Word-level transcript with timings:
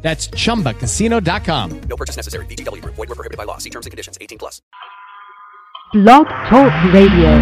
That's 0.00 0.28
chumbacasino.com. 0.28 1.80
No 1.80 1.96
purchase 1.96 2.16
necessary. 2.16 2.46
VGW 2.46 2.80
Group. 2.82 2.94
Void 2.94 3.08
were 3.08 3.14
prohibited 3.14 3.36
by 3.36 3.44
law. 3.44 3.58
See 3.58 3.70
terms 3.70 3.86
and 3.86 3.90
conditions. 3.90 4.16
18 4.20 4.38
plus. 4.38 4.62
Blog 5.92 6.26
Talk 6.48 6.72
Radio. 6.92 7.36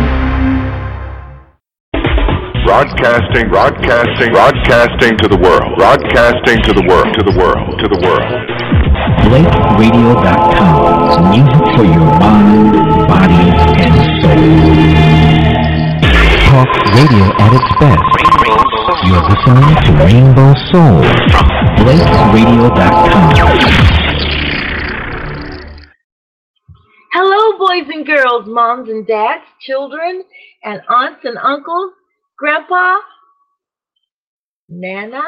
Broadcasting, 2.65 3.49
broadcasting, 3.49 4.33
broadcasting 4.33 5.17
to 5.19 5.29
the 5.29 5.37
world. 5.39 5.77
Broadcasting 5.79 6.61
to 6.63 6.73
the 6.73 6.83
world, 6.89 7.15
to 7.15 7.23
the 7.23 7.33
world, 7.39 7.79
to 7.79 7.87
the 7.87 7.99
world. 8.03 8.27
BlakeRadio.com. 9.23 11.31
Music 11.31 11.65
for 11.77 11.85
your 11.85 12.19
mind, 12.19 12.73
body, 13.07 13.51
and 13.83 13.95
soul. 14.23 14.35
Talk 16.51 16.69
radio 16.95 17.25
at 17.39 17.53
its 17.55 17.71
best. 17.79 18.03
You're 19.07 19.23
listening 19.23 19.71
to 19.85 19.93
Rainbow 20.05 20.53
Soul 20.73 20.99
from 21.31 21.47
BlakeRadio.com. 21.79 23.35
Hello, 27.13 27.57
boys 27.57 27.89
and 27.89 28.05
girls, 28.05 28.49
moms 28.49 28.89
and 28.89 29.07
dads, 29.07 29.45
children, 29.61 30.25
and 30.65 30.81
aunts 30.89 31.21
and 31.23 31.39
uncles, 31.39 31.93
grandpa, 32.37 32.97
nana, 34.69 35.23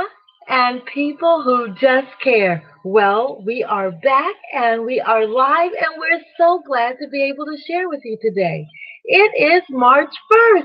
and 0.49 0.85
people 0.93 1.45
who 1.45 1.73
just 1.75 2.09
care. 2.21 2.65
Well, 2.85 3.45
we 3.47 3.63
are 3.63 3.93
back 3.93 4.35
and 4.55 4.85
we 4.85 5.01
are 5.01 5.25
live, 5.25 5.71
and 5.71 6.01
we're 6.01 6.21
so 6.37 6.61
glad 6.67 6.97
to 7.01 7.09
be 7.13 7.23
able 7.23 7.45
to 7.45 7.57
share 7.65 7.89
with 7.89 8.01
you 8.03 8.19
today. 8.21 8.67
It 9.05 9.55
is 9.55 9.63
March 9.71 10.13
1st, 10.33 10.65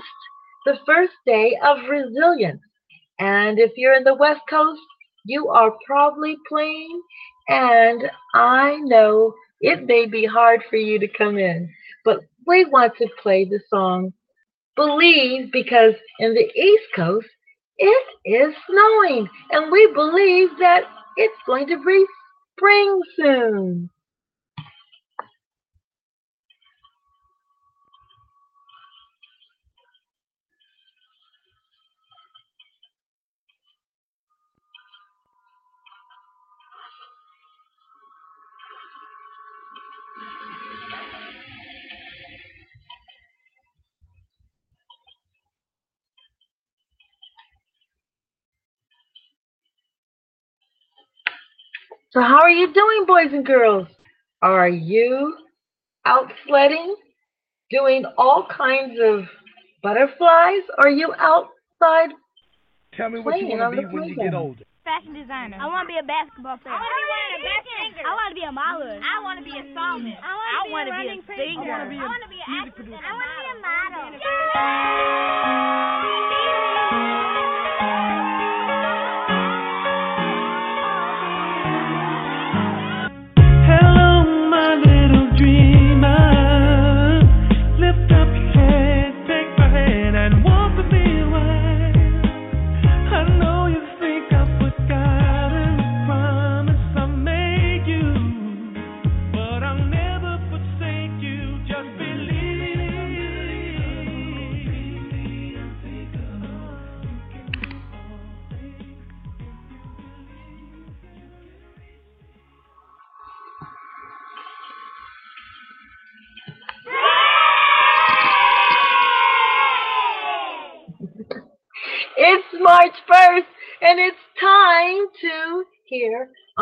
the 0.65 0.79
first 0.87 1.13
day 1.27 1.55
of 1.63 1.77
resilience. 1.87 2.59
And 3.19 3.59
if 3.59 3.71
you're 3.77 3.95
in 3.95 4.03
the 4.03 4.15
West 4.15 4.41
Coast, 4.49 4.81
you 5.25 5.49
are 5.49 5.73
probably 5.85 6.37
playing, 6.49 7.01
and 7.47 8.09
I 8.33 8.77
know 8.83 9.33
it 9.61 9.85
may 9.85 10.05
be 10.05 10.25
hard 10.25 10.61
for 10.69 10.75
you 10.75 10.99
to 10.99 11.07
come 11.07 11.37
in, 11.37 11.69
but 12.03 12.19
we 12.45 12.65
want 12.65 12.97
to 12.97 13.07
play 13.21 13.45
the 13.45 13.59
song 13.69 14.11
Believe 14.75 15.51
because 15.51 15.93
in 16.19 16.33
the 16.33 16.49
East 16.59 16.85
Coast, 16.95 17.27
it 17.77 18.05
is 18.25 18.53
snowing, 18.69 19.29
and 19.51 19.71
we 19.71 19.91
believe 19.93 20.49
that 20.59 20.83
it's 21.17 21.37
going 21.45 21.67
to 21.67 21.83
be 21.83 22.05
spring 22.57 23.01
soon. 23.15 23.89
So, 52.13 52.21
how 52.21 52.41
are 52.41 52.51
you 52.51 52.71
doing, 52.71 53.05
boys 53.07 53.33
and 53.33 53.43
girls? 53.43 53.87
Are 54.43 54.69
you 54.69 55.35
out 56.05 56.31
sledding, 56.45 56.95
doing 57.71 58.05
all 58.19 58.45
kinds 58.55 58.99
of 59.01 59.25
butterflies? 59.81 60.61
Are 60.77 60.91
you 60.91 61.11
outside 61.17 62.13
Tell 62.95 63.09
me 63.09 63.19
what 63.19 63.39
you 63.41 63.47
want 63.57 63.73
to 63.73 63.81
be 63.81 63.87
when 63.87 64.03
you 64.03 64.15
get 64.15 64.35
older. 64.35 64.63
fashion 64.83 65.15
designer. 65.15 65.57
I 65.59 65.65
want 65.65 65.89
to 65.89 65.91
be 65.91 65.97
a 65.97 66.05
basketball 66.05 66.57
player. 66.61 66.75
I 66.75 66.85
want 66.85 66.93
to 66.93 67.01
be 67.01 67.09
one 67.09 67.25
of 67.25 67.41
the 67.41 67.49
best 67.49 67.65
singers. 67.81 68.05
I 68.05 68.13
want 68.13 68.29
to 68.29 68.37
be 68.37 68.45
a 68.45 68.53
model. 68.53 68.93
I 68.93 69.17
want 69.25 69.37
to 69.41 69.45
be 69.49 69.57
a 69.57 69.65
psalmist. 69.73 70.21
I 70.21 70.69
want 70.69 70.85
to 70.85 70.93
be, 70.93 71.09
a 71.09 71.25
singer. 71.25 71.73
I 71.73 72.05
want 72.05 72.21
to 72.21 72.29
be 72.29 72.37
an 72.37 72.61
actress. 72.61 72.93
I 72.93 73.09
want 73.17 73.25
to 73.25 73.41
be 73.41 73.49
a 73.49 73.65
model. 73.65 74.13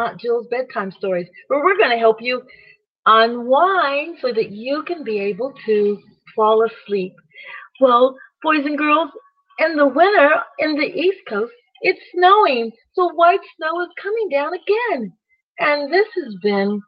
Aunt 0.01 0.19
Jewel's 0.19 0.47
bedtime 0.50 0.91
stories, 0.91 1.28
where 1.47 1.63
we're 1.63 1.78
going 1.78 1.91
to 1.91 1.97
help 1.97 2.22
you 2.22 2.41
unwind 3.06 4.17
so 4.22 4.34
that 4.34 4.51
you 4.51 4.84
can 4.84 5.03
be 5.03 5.19
able 5.19 5.53
to 5.66 5.97
fall 6.35 6.66
asleep. 6.66 7.13
Well, 7.79 8.16
boys 8.41 8.66
and 8.66 8.78
girls, 8.78 9.09
in 9.59 9.75
the 9.75 9.88
winter 9.88 10.29
in 10.59 10.75
the 10.75 10.85
East 10.85 11.19
Coast, 11.28 11.51
it's 11.81 12.00
snowing, 12.13 12.72
so 12.94 13.12
white 13.13 13.39
snow 13.57 13.81
is 13.81 13.89
coming 14.01 14.29
down 14.29 14.51
again. 14.53 15.13
And 15.59 15.91
this 15.91 16.07
has 16.16 16.35
been 16.41 16.81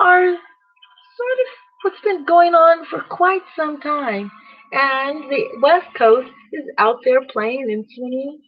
our 0.00 0.24
sort 0.24 1.38
of 1.40 1.48
what's 1.82 2.00
been 2.02 2.24
going 2.24 2.54
on 2.54 2.84
for 2.86 3.00
quite 3.02 3.42
some 3.56 3.80
time. 3.80 4.30
And 4.72 5.30
the 5.30 5.44
West 5.62 5.86
Coast 5.96 6.30
is 6.52 6.64
out 6.78 6.98
there 7.04 7.24
playing 7.32 7.70
and 7.70 7.84
swimming, 7.94 8.40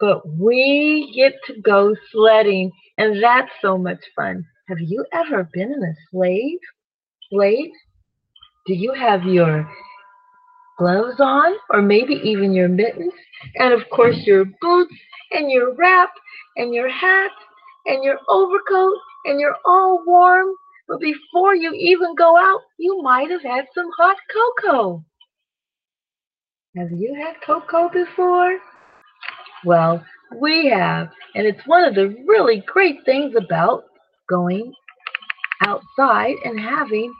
but 0.00 0.28
we 0.28 1.12
get 1.14 1.34
to 1.46 1.60
go 1.60 1.94
sledding, 2.12 2.70
and 2.98 3.22
that's 3.22 3.50
so 3.60 3.76
much 3.76 4.00
fun. 4.14 4.44
Have 4.68 4.80
you 4.80 5.04
ever 5.12 5.48
been 5.52 5.72
in 5.72 5.82
a 5.82 5.94
slave? 6.10 6.58
Slave? 7.30 7.70
Do 8.66 8.74
you 8.74 8.92
have 8.92 9.24
your 9.24 9.68
gloves 10.78 11.20
on, 11.20 11.54
or 11.70 11.82
maybe 11.82 12.14
even 12.22 12.52
your 12.52 12.68
mittens, 12.68 13.12
and 13.56 13.72
of 13.72 13.88
course 13.90 14.16
your 14.24 14.44
boots 14.60 14.94
and 15.32 15.50
your 15.50 15.74
wrap 15.74 16.10
and 16.56 16.74
your 16.74 16.88
hat 16.88 17.30
and 17.86 18.04
your 18.04 18.18
overcoat, 18.28 18.94
and 19.24 19.40
you're 19.40 19.56
all 19.64 20.02
warm? 20.06 20.48
But 20.86 21.00
before 21.00 21.54
you 21.54 21.72
even 21.74 22.14
go 22.14 22.36
out, 22.36 22.60
you 22.78 23.02
might 23.02 23.30
have 23.30 23.42
had 23.42 23.66
some 23.74 23.90
hot 23.96 24.16
cocoa. 24.32 25.04
Have 26.76 26.92
you 26.92 27.14
had 27.14 27.40
cocoa 27.44 27.88
before? 27.88 28.58
Well, 29.64 30.04
we 30.40 30.66
have, 30.68 31.10
and 31.34 31.46
it's 31.46 31.66
one 31.66 31.84
of 31.84 31.94
the 31.94 32.08
really 32.26 32.62
great 32.66 33.04
things 33.04 33.34
about 33.36 33.84
going 34.28 34.72
outside 35.62 36.36
and 36.44 36.58
having 36.60 37.12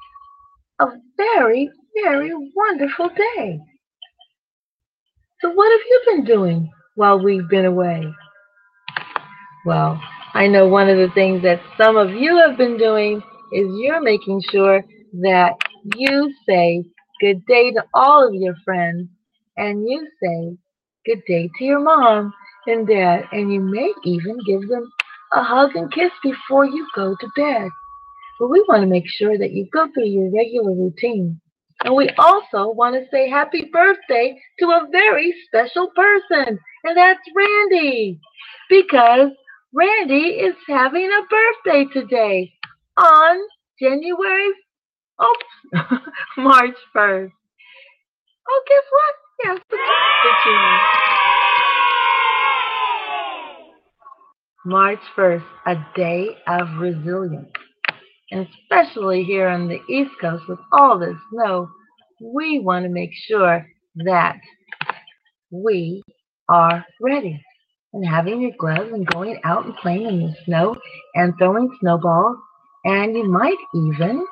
a 0.80 0.86
very, 1.16 1.70
very 2.04 2.32
wonderful 2.54 3.08
day. 3.08 3.58
So, 5.40 5.50
what 5.52 5.70
have 5.72 5.80
you 5.88 6.02
been 6.06 6.24
doing 6.24 6.70
while 6.94 7.22
we've 7.22 7.48
been 7.48 7.64
away? 7.64 8.12
Well, 9.64 10.00
I 10.34 10.46
know 10.46 10.68
one 10.68 10.88
of 10.88 10.96
the 10.96 11.12
things 11.14 11.42
that 11.42 11.60
some 11.76 11.96
of 11.96 12.10
you 12.10 12.36
have 12.38 12.56
been 12.56 12.76
doing 12.76 13.22
is 13.52 13.66
you're 13.78 14.00
making 14.00 14.42
sure 14.50 14.84
that 15.22 15.52
you 15.96 16.32
say 16.48 16.84
good 17.20 17.44
day 17.46 17.72
to 17.72 17.84
all 17.94 18.26
of 18.26 18.34
your 18.34 18.54
friends 18.64 19.08
and 19.56 19.88
you 19.88 20.06
say 20.22 20.56
good 21.08 21.24
day 21.26 21.50
to 21.58 21.64
your 21.64 21.80
mom 21.80 22.34
and 22.66 22.86
dad, 22.86 23.24
and 23.32 23.50
you 23.50 23.60
may 23.60 23.90
even 24.04 24.36
give 24.46 24.68
them 24.68 24.92
a 25.32 25.42
hug 25.42 25.74
and 25.74 25.90
kiss 25.90 26.10
before 26.22 26.66
you 26.66 26.86
go 26.94 27.16
to 27.18 27.28
bed. 27.34 27.70
but 28.38 28.48
we 28.48 28.62
want 28.68 28.82
to 28.82 28.86
make 28.86 29.08
sure 29.08 29.38
that 29.38 29.52
you 29.52 29.66
go 29.72 29.88
through 29.94 30.04
your 30.04 30.30
regular 30.30 30.72
routine. 30.72 31.40
And 31.82 31.94
we 31.94 32.10
also 32.18 32.70
want 32.72 32.94
to 32.94 33.06
say 33.10 33.30
happy 33.30 33.70
birthday 33.72 34.38
to 34.58 34.66
a 34.66 34.86
very 34.92 35.34
special 35.46 35.88
person, 35.96 36.58
and 36.84 36.96
that's 36.96 37.20
Randy, 37.34 38.20
because 38.68 39.30
Randy 39.72 40.36
is 40.46 40.56
having 40.66 41.08
a 41.10 41.22
birthday 41.30 41.86
today 41.90 42.52
on 42.98 43.38
January, 43.80 44.50
oh, 45.20 45.36
March 46.36 46.76
1st. 46.94 47.32
Oh, 48.50 48.62
guess 48.68 48.84
what? 48.90 49.27
Yes, 49.44 49.58
the 49.70 49.76
birthday 49.76 50.98
March 54.66 54.98
1st, 55.16 55.44
a 55.66 55.76
day 55.94 56.28
of 56.48 56.66
resilience. 56.78 57.48
And 58.32 58.48
especially 58.64 59.22
here 59.22 59.48
on 59.48 59.68
the 59.68 59.80
East 59.88 60.10
Coast 60.20 60.42
with 60.48 60.58
all 60.72 60.98
this 60.98 61.14
snow, 61.32 61.68
we 62.20 62.58
want 62.58 62.84
to 62.84 62.90
make 62.90 63.10
sure 63.28 63.64
that 64.04 64.36
we 65.52 66.02
are 66.48 66.84
ready. 67.00 67.40
And 67.92 68.04
having 68.04 68.40
your 68.40 68.52
gloves 68.58 68.90
and 68.92 69.06
going 69.06 69.40
out 69.44 69.64
and 69.64 69.76
playing 69.76 70.06
in 70.06 70.20
the 70.20 70.34
snow 70.46 70.76
and 71.14 71.32
throwing 71.38 71.70
snowballs. 71.80 72.36
And 72.84 73.16
you 73.16 73.24
might 73.24 73.56
even 73.74 74.26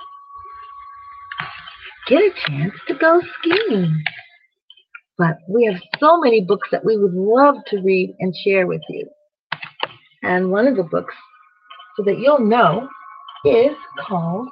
get 2.09 2.23
a 2.23 2.31
chance 2.47 2.75
to 2.89 2.95
go 2.95 3.23
skiing. 3.39 4.03
But 5.19 5.39
we 5.49 5.65
have 5.65 5.81
so 5.99 6.19
many 6.21 6.43
books 6.43 6.69
that 6.71 6.85
we 6.85 6.97
would 6.97 7.15
love 7.15 7.57
to 7.69 7.81
read 7.81 8.15
and 8.21 8.35
share 8.45 8.67
with 8.67 8.83
you. 8.89 9.09
And 10.23 10.51
one 10.51 10.67
of 10.67 10.77
the 10.77 10.83
books, 10.83 11.15
so 11.97 12.03
that 12.05 12.19
you'll 12.19 12.41
know, 12.41 12.89
is 13.45 13.77
called 14.07 14.49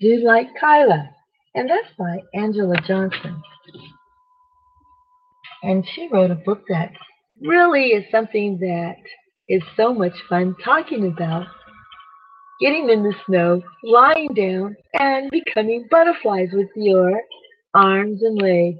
Do 0.00 0.22
Like 0.24 0.48
Kyla. 0.58 1.10
And 1.54 1.68
that's 1.68 1.92
by 1.98 2.20
Angela 2.34 2.76
Johnson. 2.86 3.42
And 5.62 5.84
she 5.94 6.08
wrote 6.10 6.30
a 6.30 6.36
book 6.36 6.62
that 6.68 6.90
really 7.40 7.88
is 7.88 8.04
something 8.10 8.58
that 8.60 8.96
is 9.48 9.62
so 9.76 9.92
much 9.92 10.14
fun 10.28 10.56
talking 10.64 11.06
about 11.06 11.46
getting 12.60 12.88
in 12.90 13.02
the 13.02 13.14
snow, 13.26 13.62
lying 13.82 14.34
down, 14.34 14.76
and 14.94 15.30
becoming 15.30 15.86
butterflies 15.90 16.48
with 16.52 16.68
your 16.76 17.20
arms 17.74 18.22
and 18.22 18.40
legs. 18.40 18.78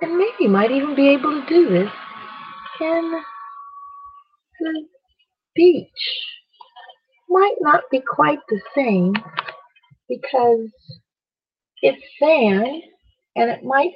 And 0.00 0.16
maybe 0.18 0.32
you 0.40 0.48
might 0.48 0.70
even 0.70 0.94
be 0.94 1.08
able 1.08 1.40
to 1.40 1.46
do 1.48 1.68
this 1.68 1.90
in 2.80 3.22
the 4.60 4.84
beach. 5.54 5.88
Might 7.28 7.56
not 7.60 7.84
be 7.90 8.00
quite 8.00 8.40
the 8.48 8.60
same 8.74 9.14
because 10.08 10.68
it's 11.82 12.02
sand 12.20 12.82
and 13.36 13.50
it 13.50 13.62
might 13.62 13.94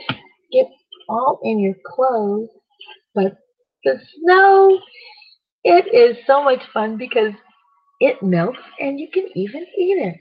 get 0.53 0.67
all 1.09 1.41
in 1.43 1.59
your 1.59 1.75
clothes, 1.87 2.49
but 3.15 3.37
the 3.85 4.00
snow, 4.17 4.79
it 5.69 5.94
is 5.94 6.17
so 6.26 6.43
much 6.43 6.62
fun 6.73 6.97
because 6.97 7.35
it 8.00 8.23
melts 8.23 8.59
and 8.81 8.99
you 8.99 9.09
can 9.12 9.29
even 9.37 9.62
eat 9.79 9.99
it. 10.03 10.17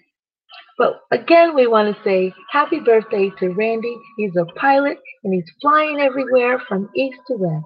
But 0.77 1.01
again, 1.11 1.55
we 1.55 1.67
want 1.67 1.95
to 1.95 2.03
say 2.03 2.33
happy 2.51 2.79
birthday 2.79 3.31
to 3.39 3.49
Randy. 3.49 3.97
He's 4.17 4.35
a 4.35 4.45
pilot 4.59 4.97
and 5.23 5.33
he's 5.33 5.49
flying 5.61 6.01
everywhere 6.01 6.59
from 6.67 6.89
east 6.95 7.19
to 7.27 7.35
west. 7.37 7.65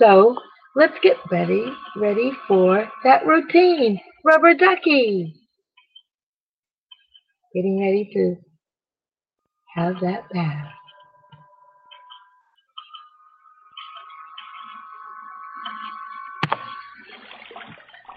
So 0.00 0.36
let's 0.76 0.96
get 1.02 1.16
ready, 1.30 1.64
ready 1.96 2.32
for 2.46 2.88
that 3.04 3.26
routine. 3.26 4.00
Rubber 4.24 4.54
ducky. 4.54 5.34
Getting 7.54 7.80
ready 7.80 8.10
to 8.14 8.36
have 9.76 9.94
that 10.02 10.28
bath. 10.32 10.72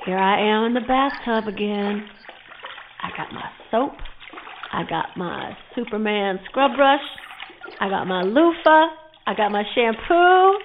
Here 0.05 0.17
I 0.17 0.39
am 0.39 0.63
in 0.63 0.73
the 0.73 0.87
bathtub 0.87 1.51
again. 1.51 2.07
I 3.03 3.09
got 3.17 3.33
my 3.33 3.51
soap. 3.69 3.99
I 4.71 4.83
got 4.87 5.17
my 5.17 5.57
Superman 5.75 6.39
scrub 6.45 6.71
brush. 6.77 7.03
I 7.81 7.89
got 7.89 8.07
my 8.07 8.23
loofah. 8.23 8.95
I 9.27 9.35
got 9.35 9.51
my 9.51 9.63
shampoo. 9.75 10.59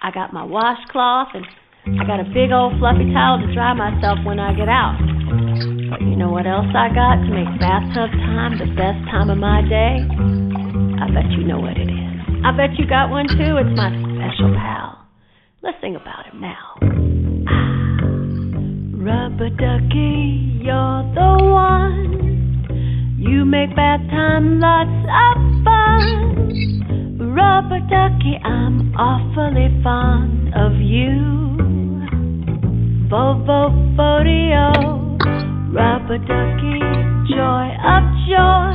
I 0.00 0.10
got 0.14 0.32
my 0.32 0.44
washcloth. 0.44 1.34
And 1.34 1.44
I 2.00 2.06
got 2.06 2.20
a 2.20 2.28
big 2.30 2.52
old 2.54 2.78
fluffy 2.78 3.10
towel 3.12 3.42
to 3.42 3.52
dry 3.52 3.74
myself 3.74 4.18
when 4.24 4.38
I 4.38 4.54
get 4.54 4.68
out. 4.68 4.94
But 5.90 6.00
you 6.00 6.14
know 6.14 6.30
what 6.30 6.46
else 6.46 6.70
I 6.70 6.94
got 6.94 7.18
to 7.18 7.30
make 7.34 7.50
bathtub 7.58 8.14
time 8.14 8.58
the 8.62 8.70
best 8.78 9.02
time 9.10 9.28
of 9.28 9.38
my 9.38 9.58
day? 9.66 10.06
I 11.02 11.10
bet 11.10 11.26
you 11.34 11.42
know 11.42 11.58
what 11.58 11.74
it 11.74 11.90
is. 11.90 12.14
I 12.46 12.54
bet 12.54 12.78
you 12.78 12.86
got 12.86 13.10
one 13.10 13.26
too. 13.26 13.58
It's 13.58 13.74
my 13.74 13.90
special 13.90 14.54
pal. 14.54 15.02
Let's 15.62 15.78
sing 15.80 15.96
about 15.96 16.26
him 16.30 16.40
now. 16.40 16.97
Rubber 19.38 19.54
ducky, 19.54 20.58
you're 20.64 21.14
the 21.14 21.44
one. 21.44 23.14
You 23.20 23.44
make 23.44 23.76
bath 23.76 24.00
time 24.10 24.58
lots 24.58 24.90
of 24.90 25.36
fun. 25.62 27.20
Rubber 27.36 27.78
ducky, 27.86 28.34
I'm 28.42 28.92
awfully 28.96 29.70
fond 29.84 30.52
of 30.56 30.72
you. 30.82 31.54
Vovo 33.08 33.70
Fodio, 33.94 34.74
rubber 35.72 36.18
ducky, 36.18 36.82
joy 37.30 37.70
of 37.78 38.02
joy. 38.26 38.74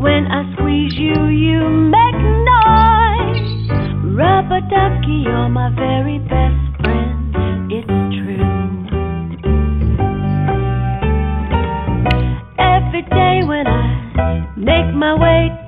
When 0.00 0.30
I 0.30 0.46
squeeze 0.54 0.94
you, 0.94 1.26
you 1.26 1.68
make 1.90 2.22
noise. 2.54 4.14
Rubber 4.14 4.60
ducky, 4.70 5.24
you're 5.26 5.48
my 5.48 5.74
very 5.74 6.20
best 6.20 6.59
my 15.00 15.14
way 15.14 15.59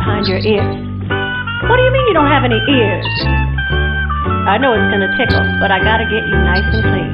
behind 0.00 0.24
your 0.26 0.40
ears. 0.40 0.76
What 1.68 1.76
do 1.76 1.82
you 1.84 1.92
mean 1.92 2.06
you 2.08 2.16
don't 2.16 2.32
have 2.32 2.44
any 2.48 2.56
ears? 2.56 3.04
I 4.48 4.56
know 4.56 4.72
it's 4.72 4.88
gonna 4.88 5.12
tickle, 5.20 5.44
but 5.60 5.70
I 5.70 5.78
gotta 5.84 6.08
get 6.08 6.24
you 6.24 6.36
nice 6.40 6.64
and 6.72 6.82
clean. 6.88 7.12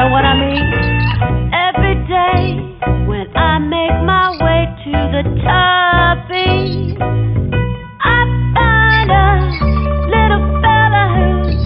Know 0.00 0.08
what 0.08 0.24
I 0.24 0.32
mean? 0.40 0.64
Every 1.52 1.96
day 2.08 2.56
when 3.04 3.28
I 3.36 3.60
make 3.60 3.96
my 4.08 4.32
way 4.40 4.64
to 4.64 4.96
the 5.12 5.22
tubby, 5.44 6.96
I 8.00 8.20
find 8.56 9.10
a 9.12 9.28
little 10.08 10.44
fella 10.64 11.04
who's 11.12 11.60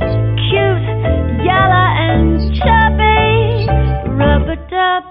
cute, 0.50 1.46
yellow 1.46 1.88
and 2.10 2.42
chubby. 2.58 3.70
Rubber 4.18 4.58
dub 4.66 5.04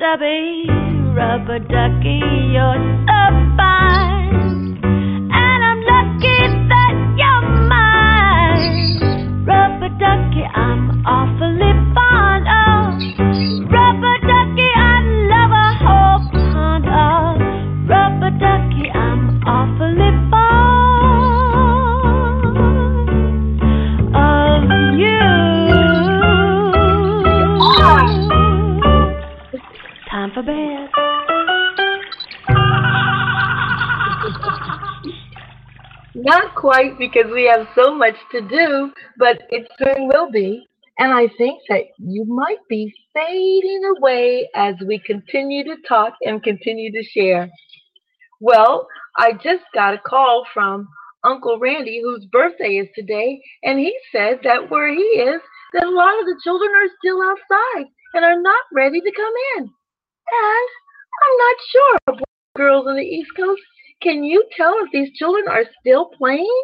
dubby, 0.00 0.64
rubber 1.14 1.58
ducky, 1.60 2.24
you're 2.56 2.80
so 3.04 3.20
fine. 3.60 4.13
Ducky, 10.14 10.44
I'm 10.44 11.04
awfully 11.04 11.83
quite 36.64 36.98
because 36.98 37.30
we 37.30 37.44
have 37.44 37.68
so 37.74 37.94
much 37.94 38.14
to 38.32 38.40
do, 38.40 38.90
but 39.18 39.36
it 39.50 39.68
soon 39.76 40.08
will 40.08 40.30
be. 40.30 40.66
And 40.98 41.12
I 41.12 41.28
think 41.36 41.60
that 41.68 41.82
you 41.98 42.24
might 42.24 42.64
be 42.70 42.90
fading 43.12 43.82
away 43.98 44.48
as 44.54 44.74
we 44.86 44.98
continue 45.04 45.64
to 45.64 45.76
talk 45.86 46.14
and 46.22 46.42
continue 46.42 46.90
to 46.90 47.02
share. 47.02 47.50
Well, 48.40 48.86
I 49.18 49.32
just 49.32 49.64
got 49.74 49.92
a 49.92 49.98
call 49.98 50.46
from 50.54 50.88
Uncle 51.22 51.58
Randy, 51.58 52.00
whose 52.02 52.24
birthday 52.32 52.78
is 52.78 52.88
today, 52.94 53.42
and 53.62 53.78
he 53.78 53.94
said 54.10 54.38
that 54.44 54.70
where 54.70 54.88
he 54.88 55.02
is, 55.02 55.42
that 55.74 55.84
a 55.84 55.90
lot 55.90 56.18
of 56.18 56.24
the 56.24 56.40
children 56.42 56.70
are 56.70 56.96
still 56.98 57.20
outside 57.22 57.88
and 58.14 58.24
are 58.24 58.40
not 58.40 58.62
ready 58.72 59.02
to 59.02 59.12
come 59.12 59.34
in. 59.58 59.64
And 59.64 60.68
I'm 61.20 61.36
not 61.38 61.56
sure, 61.72 62.18
girls 62.56 62.86
on 62.88 62.96
the 62.96 63.02
East 63.02 63.32
Coast, 63.36 63.60
can 64.04 64.22
you 64.22 64.44
tell 64.56 64.74
if 64.84 64.92
these 64.92 65.16
children 65.16 65.46
are 65.48 65.64
still 65.80 66.10
playing? 66.18 66.62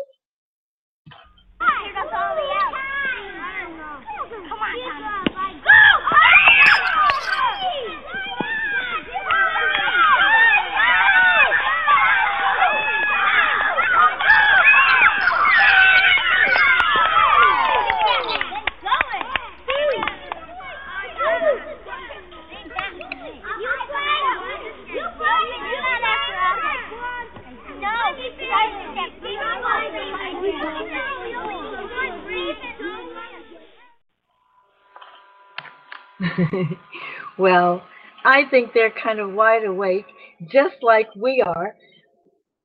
well, 37.39 37.83
I 38.25 38.45
think 38.51 38.73
they're 38.73 38.93
kind 39.03 39.19
of 39.19 39.33
wide 39.33 39.65
awake, 39.65 40.07
just 40.51 40.77
like 40.83 41.09
we 41.17 41.43
are. 41.43 41.75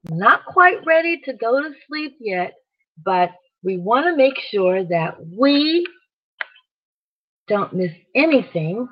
Not 0.09 0.45
quite 0.45 0.85
ready 0.85 1.21
to 1.25 1.33
go 1.33 1.61
to 1.61 1.71
sleep 1.87 2.15
yet, 2.19 2.53
but 3.03 3.31
we 3.63 3.77
want 3.77 4.05
to 4.05 4.15
make 4.15 4.37
sure 4.51 4.83
that 4.85 5.15
we 5.37 5.85
don't 7.47 7.73
miss 7.73 7.91
anything 8.13 8.87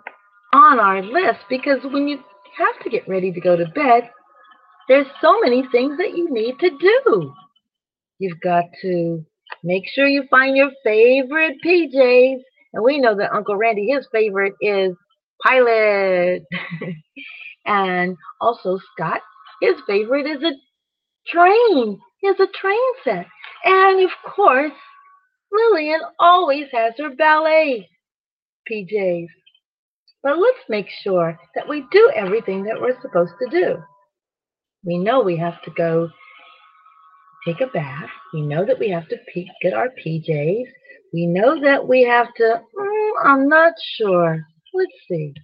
on 0.53 0.79
our 0.79 1.01
list 1.01 1.39
because 1.49 1.79
when 1.83 2.07
you 2.07 2.17
have 2.57 2.83
to 2.83 2.89
get 2.89 3.07
ready 3.07 3.31
to 3.31 3.39
go 3.39 3.55
to 3.55 3.65
bed, 3.75 4.09
there's 4.87 5.07
so 5.21 5.39
many 5.41 5.63
things 5.71 5.97
that 5.97 6.15
you 6.15 6.31
need 6.31 6.59
to 6.59 6.69
do. 6.69 7.33
You've 8.19 8.39
got 8.41 8.65
to 8.81 9.25
make 9.63 9.87
sure 9.87 10.07
you 10.07 10.23
find 10.29 10.55
your 10.55 10.71
favorite 10.83 11.57
PJs. 11.65 12.41
And 12.73 12.83
we 12.83 12.99
know 12.99 13.15
that 13.15 13.33
Uncle 13.33 13.55
Randy, 13.55 13.87
his 13.87 14.07
favorite 14.11 14.53
is 14.61 14.95
Pilot. 15.43 16.43
and 17.65 18.15
also 18.41 18.79
Scott, 18.93 19.21
his 19.61 19.75
favorite 19.87 20.25
is 20.25 20.43
a 20.43 20.53
train. 21.27 21.99
He 22.19 22.27
has 22.27 22.39
a 22.39 22.47
train 22.59 22.79
set. 23.03 23.27
And 23.65 24.03
of 24.03 24.11
course, 24.25 24.73
Lillian 25.51 26.01
always 26.19 26.67
has 26.71 26.93
her 26.97 27.15
ballet 27.15 27.89
PJs. 28.71 29.27
But 30.23 30.39
let's 30.39 30.63
make 30.69 30.87
sure 31.03 31.37
that 31.55 31.67
we 31.67 31.85
do 31.91 32.11
everything 32.15 32.63
that 32.63 32.79
we're 32.79 32.99
supposed 33.01 33.33
to 33.41 33.49
do. 33.49 33.75
We 34.85 34.97
know 34.97 35.21
we 35.21 35.37
have 35.37 35.61
to 35.63 35.71
go 35.71 36.09
take 37.45 37.61
a 37.61 37.67
bath. 37.67 38.09
We 38.33 38.41
know 38.41 38.65
that 38.65 38.79
we 38.79 38.89
have 38.89 39.07
to 39.09 39.17
get 39.61 39.73
our 39.73 39.89
PJs. 39.89 40.65
We 41.13 41.27
know 41.27 41.61
that 41.61 41.87
we 41.87 42.03
have 42.05 42.33
to, 42.37 42.61
mm, 42.75 43.11
I'm 43.23 43.47
not 43.47 43.73
sure. 43.97 44.47
Let's 44.73 44.91
see. 45.07 45.35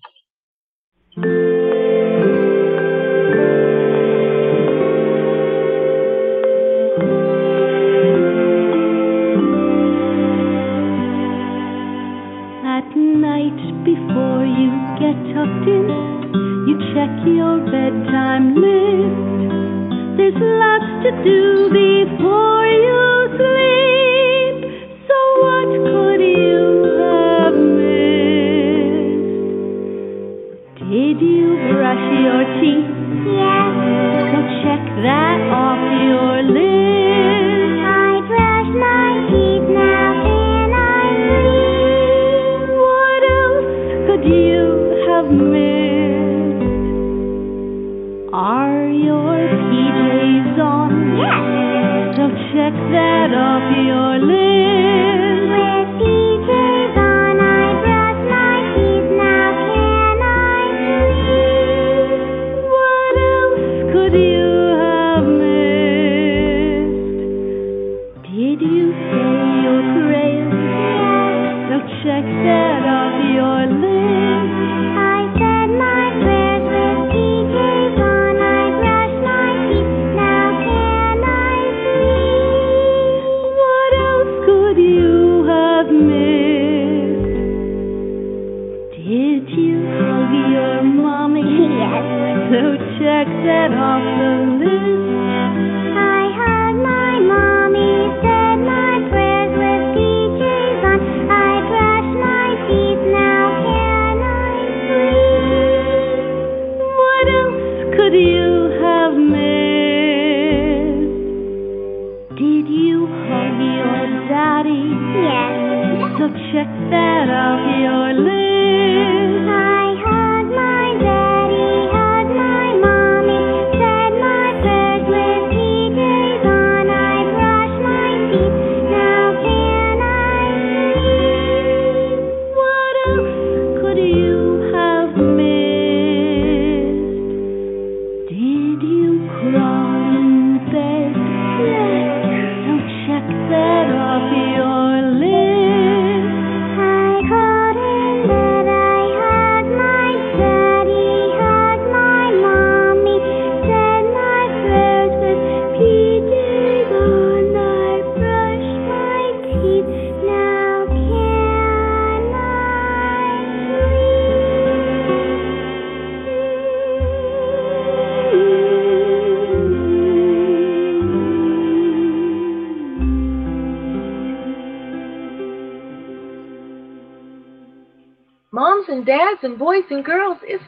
At 12.66 12.90
night 12.98 13.62
before 13.86 14.42
you 14.50 14.74
get 14.98 15.14
tucked 15.36 15.70
in, 15.70 15.86
you 16.66 16.80
check 16.96 17.14
your 17.28 17.60
bedtime 17.70 18.56
list. 18.56 20.18
There's 20.18 20.34
lots 20.34 21.06
to 21.06 21.12
do 21.24 21.70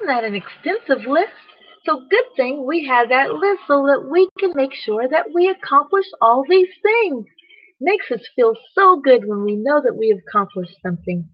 isn't 0.01 0.08
that 0.08 0.24
an 0.24 0.36
extensive 0.36 1.08
list? 1.08 1.31
So 1.86 2.01
good 2.10 2.25
thing 2.36 2.65
we 2.65 2.86
have 2.86 3.10
that 3.10 3.34
list 3.34 3.62
so 3.67 3.86
that 3.88 4.08
we 4.10 4.29
can 4.39 4.51
make 4.55 4.74
sure 4.74 5.08
that 5.08 5.25
we 5.34 5.50
accomplish 5.50 6.05
all 6.22 6.43
these 6.48 6.67
things. 6.81 7.25
Makes 7.79 8.12
us 8.12 8.22
feel 8.36 8.53
so 8.75 9.01
good 9.03 9.25
when 9.25 9.43
we 9.43 9.55
know 9.55 9.81
that 9.81 9.96
we 9.96 10.12
accomplished 10.12 10.75
something. 10.84 11.27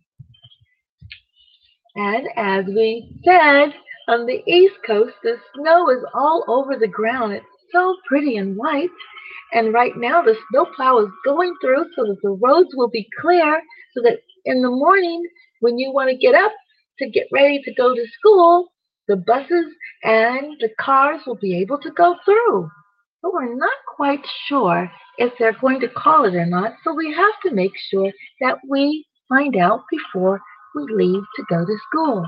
And 1.95 2.27
as 2.37 2.65
we 2.67 3.19
said, 3.25 3.73
on 4.07 4.25
the 4.25 4.41
East 4.47 4.75
Coast, 4.85 5.15
the 5.23 5.35
snow 5.55 5.89
is 5.89 6.03
all 6.13 6.45
over 6.47 6.77
the 6.77 6.87
ground. 6.87 7.33
It's 7.33 7.45
so 7.73 7.97
pretty 8.07 8.37
and 8.37 8.55
white. 8.55 8.89
And 9.51 9.73
right 9.73 9.95
now, 9.97 10.21
the 10.21 10.35
snowplow 10.49 10.99
is 10.99 11.11
going 11.25 11.53
through 11.61 11.85
so 11.95 12.03
that 12.03 12.17
the 12.21 12.29
roads 12.29 12.69
will 12.73 12.89
be 12.89 13.07
clear 13.19 13.61
so 13.93 14.01
that 14.03 14.19
in 14.45 14.61
the 14.61 14.69
morning, 14.69 15.23
when 15.59 15.77
you 15.77 15.91
want 15.91 16.09
to 16.09 16.15
get 16.15 16.35
up 16.35 16.53
to 16.99 17.09
get 17.09 17.27
ready 17.31 17.61
to 17.63 17.73
go 17.73 17.93
to 17.93 18.05
school, 18.17 18.71
the 19.07 19.15
buses 19.15 19.65
and 20.03 20.57
the 20.59 20.69
cars 20.79 21.21
will 21.25 21.37
be 21.37 21.57
able 21.57 21.79
to 21.79 21.91
go 21.91 22.15
through. 22.25 22.69
But 23.21 23.33
we're 23.33 23.55
not 23.55 23.73
quite 23.95 24.25
sure 24.47 24.91
if 25.17 25.33
they're 25.39 25.57
going 25.59 25.79
to 25.79 25.89
call 25.89 26.25
it 26.25 26.35
or 26.35 26.45
not, 26.45 26.73
so 26.83 26.93
we 26.93 27.13
have 27.13 27.39
to 27.43 27.51
make 27.51 27.71
sure 27.89 28.11
that 28.41 28.57
we 28.67 29.05
find 29.29 29.55
out 29.55 29.83
before 29.89 30.39
we 30.75 30.85
leave 30.93 31.23
to 31.35 31.43
go 31.49 31.65
to 31.65 31.77
school. 31.89 32.25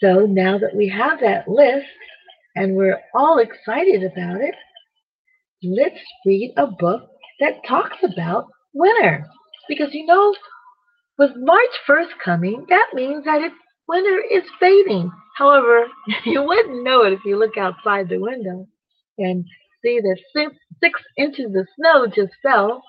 So 0.00 0.26
now 0.26 0.58
that 0.58 0.74
we 0.74 0.88
have 0.88 1.20
that 1.20 1.48
list 1.48 1.86
and 2.54 2.74
we're 2.74 3.00
all 3.14 3.38
excited 3.38 4.02
about 4.02 4.40
it, 4.40 4.54
let's 5.62 6.00
read 6.26 6.52
a 6.56 6.66
book 6.66 7.08
that 7.40 7.64
talks 7.66 7.96
about 8.02 8.46
winter. 8.74 9.24
Because 9.68 9.92
you 9.92 10.06
know, 10.06 10.34
with 11.18 11.32
March 11.36 11.74
1st 11.88 12.18
coming, 12.22 12.66
that 12.68 12.88
means 12.94 13.24
that 13.24 13.42
it, 13.42 13.52
winter 13.88 14.20
is 14.30 14.44
fading. 14.60 15.10
However, 15.36 15.86
you 16.24 16.42
wouldn't 16.42 16.84
know 16.84 17.02
it 17.02 17.12
if 17.12 17.20
you 17.24 17.38
look 17.38 17.56
outside 17.56 18.08
the 18.08 18.18
window 18.18 18.66
and 19.18 19.44
see 19.82 20.00
that 20.00 20.18
six, 20.34 20.52
six 20.82 21.00
inches 21.16 21.54
of 21.54 21.66
snow 21.76 22.06
just 22.06 22.32
fell. 22.42 22.82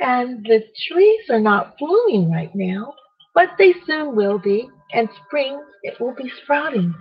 And 0.00 0.44
the 0.44 0.62
trees 0.88 1.20
are 1.30 1.40
not 1.40 1.76
blooming 1.78 2.30
right 2.30 2.54
now, 2.54 2.94
but 3.34 3.50
they 3.58 3.74
soon 3.86 4.16
will 4.16 4.38
be. 4.38 4.68
And 4.92 5.08
spring, 5.26 5.62
it 5.82 6.00
will 6.00 6.14
be 6.14 6.32
sprouting. 6.42 6.94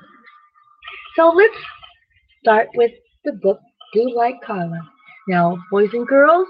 So 1.15 1.29
let's 1.29 1.57
start 2.41 2.67
with 2.75 2.91
the 3.25 3.33
book 3.33 3.59
Do 3.93 4.13
Like 4.15 4.35
Carla. 4.45 4.79
Now, 5.27 5.57
boys 5.71 5.89
and 5.93 6.07
girls, 6.07 6.47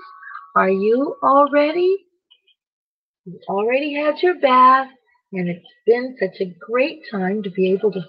are 0.56 0.70
you 0.70 1.16
all 1.24 1.50
ready? 1.52 2.09
You 3.30 3.40
already 3.48 3.94
had 3.94 4.16
your 4.24 4.40
bath, 4.40 4.88
and 5.34 5.48
it's 5.50 5.66
been 5.86 6.18
such 6.20 6.42
a 6.42 6.56
great 6.60 7.02
time 7.12 7.44
to 7.44 7.52
be 7.52 7.72
able 7.72 7.92
to 7.92 8.02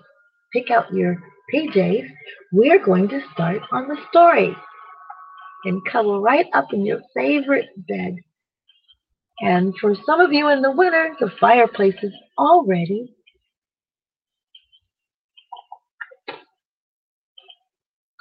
pick 0.51 0.71
out 0.71 0.91
your 0.95 1.23
PJs. 1.53 2.09
We're 2.53 2.83
going 2.83 3.07
to 3.09 3.21
start 3.35 3.61
on 3.71 3.87
the 3.89 3.99
story 4.09 4.57
and 5.65 5.83
cuddle 5.93 6.23
right 6.23 6.47
up 6.55 6.73
in 6.73 6.87
your 6.87 7.03
favorite 7.15 7.69
bed. 7.87 8.17
And 9.41 9.75
for 9.79 9.95
some 10.07 10.21
of 10.21 10.33
you 10.33 10.49
in 10.49 10.63
the 10.63 10.71
winter, 10.71 11.15
the 11.21 11.31
fireplace 11.39 11.97
is 12.03 12.15
already 12.39 13.15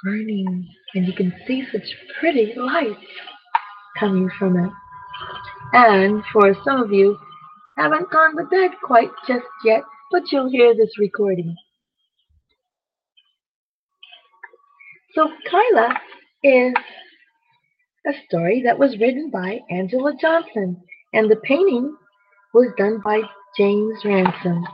burning, 0.02 0.68
and 0.94 1.06
you 1.06 1.14
can 1.14 1.32
see 1.46 1.64
such 1.72 1.94
pretty 2.18 2.52
lights 2.56 3.00
coming 3.98 4.30
from 4.38 4.58
it. 4.58 4.70
And 5.72 6.22
for 6.32 6.54
some 6.64 6.82
of 6.82 6.92
you, 6.92 7.16
haven't 7.76 8.10
gone 8.10 8.36
to 8.36 8.44
bed 8.44 8.72
quite 8.82 9.10
just 9.26 9.46
yet, 9.64 9.82
but 10.10 10.30
you'll 10.30 10.50
hear 10.50 10.74
this 10.74 10.98
recording. 10.98 11.54
So 15.14 15.30
Kyla 15.50 15.94
is 16.42 16.74
a 18.06 18.12
story 18.26 18.62
that 18.64 18.78
was 18.78 18.98
written 18.98 19.30
by 19.30 19.60
Angela 19.70 20.12
Johnson, 20.20 20.80
and 21.12 21.30
the 21.30 21.36
painting 21.36 21.96
was 22.54 22.68
done 22.76 23.00
by 23.04 23.22
James 23.56 23.98
Ransome. 24.04 24.64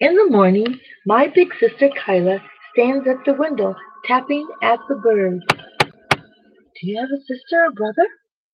In 0.00 0.14
the 0.14 0.28
morning, 0.30 0.78
my 1.06 1.28
big 1.34 1.48
sister 1.58 1.88
Kyla 2.04 2.38
stands 2.72 3.06
at 3.08 3.24
the 3.24 3.34
window 3.34 3.74
tapping 4.04 4.46
at 4.62 4.78
the 4.88 4.96
birds. 4.96 5.44
Do 6.80 6.88
you 6.88 6.98
have 7.00 7.10
a 7.10 7.20
sister 7.22 7.64
or 7.64 7.72
brother, 7.72 8.06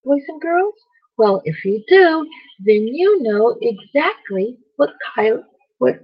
boys 0.04 0.22
and 0.28 0.40
girls? 0.40 0.74
Well, 1.18 1.42
if 1.44 1.64
you 1.64 1.82
do, 1.88 2.28
then 2.64 2.86
you 2.86 3.22
know 3.22 3.58
exactly 3.60 4.56
what 4.76 4.90
Kyla, 5.14 5.42
what 5.78 5.98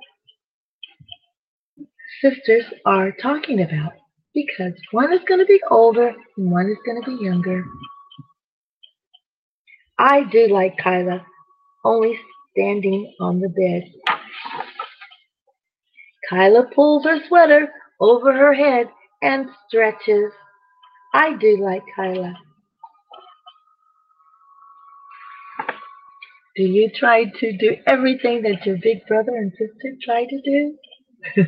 sisters 2.20 2.64
are 2.84 3.12
talking 3.12 3.62
about 3.62 3.92
because 4.34 4.72
one 4.92 5.12
is 5.12 5.20
going 5.26 5.40
to 5.40 5.46
be 5.46 5.60
older 5.70 6.14
and 6.36 6.50
one 6.50 6.68
is 6.68 6.78
going 6.84 7.02
to 7.02 7.16
be 7.16 7.24
younger. 7.24 7.64
I 9.98 10.24
do 10.30 10.48
like 10.48 10.76
Kyla, 10.78 11.24
only 11.84 12.18
standing 12.52 13.12
on 13.20 13.40
the 13.40 13.48
bed. 13.48 13.92
Kyla 16.28 16.66
pulls 16.74 17.04
her 17.04 17.18
sweater 17.26 17.68
over 18.00 18.32
her 18.32 18.52
head 18.52 18.88
and 19.22 19.48
stretches. 19.66 20.30
I 21.18 21.34
do 21.34 21.58
like 21.60 21.82
Kyla. 21.96 22.32
Do 26.54 26.62
you 26.62 26.88
try 26.94 27.24
to 27.24 27.58
do 27.58 27.76
everything 27.88 28.42
that 28.42 28.64
your 28.64 28.76
big 28.80 29.04
brother 29.08 29.34
and 29.34 29.50
sister 29.50 29.96
try 30.04 30.26
to 30.26 30.40
do? 30.44 30.76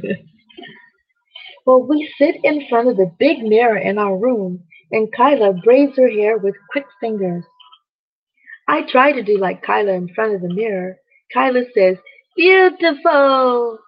well, 1.67 1.85
we 1.85 2.13
sit 2.19 2.35
in 2.43 2.67
front 2.69 2.89
of 2.89 2.97
the 2.97 3.13
big 3.21 3.45
mirror 3.45 3.79
in 3.79 3.97
our 3.97 4.19
room, 4.19 4.65
and 4.91 5.13
Kyla 5.17 5.53
braids 5.65 5.97
her 5.99 6.11
hair 6.11 6.37
with 6.37 6.57
quick 6.73 6.87
fingers. 7.01 7.45
I 8.67 8.83
try 8.91 9.13
to 9.13 9.23
do 9.23 9.39
like 9.39 9.63
Kyla 9.63 9.93
in 9.93 10.09
front 10.17 10.35
of 10.35 10.41
the 10.41 10.53
mirror. 10.53 10.97
Kyla 11.33 11.63
says, 11.77 11.97
Beautiful! 12.37 13.79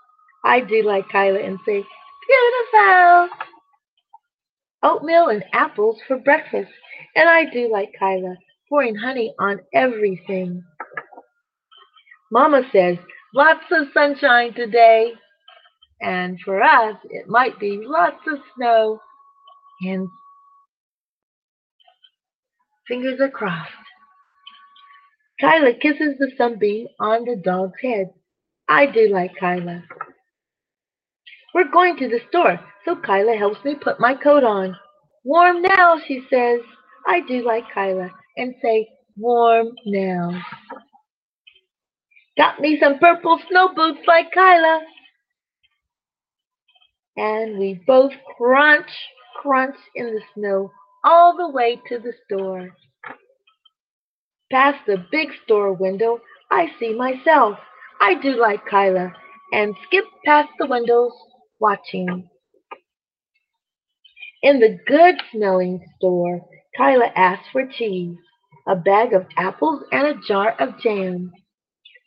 I 0.44 0.60
do 0.60 0.84
like 0.84 1.08
Kyla 1.08 1.40
and 1.40 1.58
say, 1.66 1.82
Beautiful! 2.28 3.51
Oatmeal 4.82 5.28
and 5.28 5.44
apples 5.52 5.98
for 6.06 6.18
breakfast. 6.18 6.70
And 7.14 7.28
I 7.28 7.44
do 7.50 7.70
like 7.70 7.92
Kyla, 7.98 8.36
pouring 8.68 8.94
honey 8.94 9.34
on 9.38 9.60
everything. 9.74 10.62
Mama 12.30 12.62
says, 12.72 12.96
lots 13.34 13.64
of 13.70 13.88
sunshine 13.94 14.54
today. 14.54 15.12
And 16.00 16.38
for 16.44 16.62
us, 16.62 16.96
it 17.10 17.28
might 17.28 17.58
be 17.60 17.80
lots 17.84 18.20
of 18.26 18.38
snow. 18.56 19.00
And 19.82 20.08
fingers 22.88 23.20
are 23.20 23.30
crossed. 23.30 23.70
Kyla 25.40 25.74
kisses 25.74 26.14
the 26.18 26.30
sunbeam 26.38 26.86
on 27.00 27.24
the 27.24 27.36
dog's 27.36 27.80
head. 27.82 28.10
I 28.68 28.86
do 28.86 29.08
like 29.08 29.32
Kyla. 29.38 29.82
We're 31.54 31.70
going 31.70 31.96
to 31.98 32.08
the 32.08 32.20
store, 32.28 32.58
so 32.84 32.96
Kyla 32.96 33.36
helps 33.36 33.64
me 33.64 33.74
put 33.74 34.00
my 34.00 34.14
coat 34.14 34.44
on. 34.44 34.76
Warm 35.24 35.62
now, 35.62 35.98
she 36.06 36.22
says. 36.30 36.60
I 37.06 37.20
do 37.20 37.44
like 37.44 37.64
Kyla 37.74 38.10
and 38.36 38.54
say, 38.62 38.88
warm 39.16 39.72
now. 39.86 40.40
Got 42.36 42.60
me 42.60 42.78
some 42.80 42.98
purple 42.98 43.38
snow 43.48 43.74
boots 43.74 44.00
like 44.06 44.32
Kyla. 44.32 44.80
And 47.16 47.58
we 47.58 47.80
both 47.86 48.12
crunch, 48.36 48.90
crunch 49.40 49.76
in 49.94 50.14
the 50.14 50.22
snow 50.34 50.70
all 51.04 51.36
the 51.36 51.48
way 51.48 51.80
to 51.88 51.98
the 51.98 52.12
store. 52.24 52.70
Past 54.50 54.78
the 54.86 55.04
big 55.10 55.28
store 55.44 55.72
window, 55.72 56.20
I 56.50 56.68
see 56.78 56.94
myself. 56.94 57.58
I 58.00 58.14
do 58.14 58.40
like 58.40 58.66
Kyla 58.66 59.12
and 59.52 59.74
skip 59.86 60.04
past 60.24 60.50
the 60.58 60.66
windows 60.66 61.12
watching. 61.60 62.28
In 64.42 64.58
the 64.58 64.78
good 64.86 65.16
smelling 65.30 65.84
store, 65.96 66.40
Kyla 66.76 67.12
asks 67.14 67.46
for 67.52 67.66
cheese, 67.66 68.16
a 68.66 68.74
bag 68.74 69.12
of 69.12 69.26
apples, 69.36 69.82
and 69.92 70.06
a 70.06 70.20
jar 70.26 70.56
of 70.58 70.78
jam. 70.80 71.32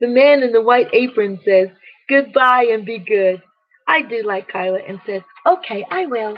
The 0.02 0.08
man 0.08 0.43
in 0.43 0.52
the 0.52 0.62
white 0.62 0.89
apron 0.93 1.39
says, 1.45 1.69
Goodbye 2.10 2.67
and 2.71 2.86
be 2.86 3.00
good. 3.00 3.41
I 3.88 4.02
do 4.02 4.24
like 4.24 4.50
Kyla 4.50 4.80
and 4.88 5.00
says, 5.06 5.21
Okay, 5.45 5.86
I 5.89 6.06
will. 6.08 6.38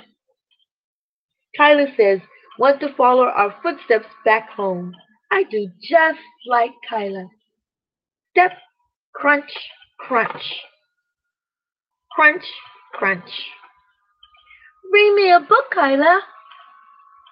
Kyla 1.58 1.88
says, 1.98 2.20
Want 2.60 2.80
to 2.82 2.94
follow 2.96 3.26
our 3.26 3.56
footsteps 3.64 4.08
back 4.24 4.50
home. 4.52 4.94
I 5.32 5.44
do 5.44 5.68
just 5.82 6.20
like 6.48 6.72
Kyla. 6.90 7.28
Step, 8.32 8.52
crunch, 9.14 9.52
crunch. 10.00 10.62
Crunch, 12.12 12.46
crunch. 12.94 13.30
Read 14.92 15.14
me 15.16 15.32
a 15.32 15.40
book, 15.40 15.66
Kyla. 15.74 16.22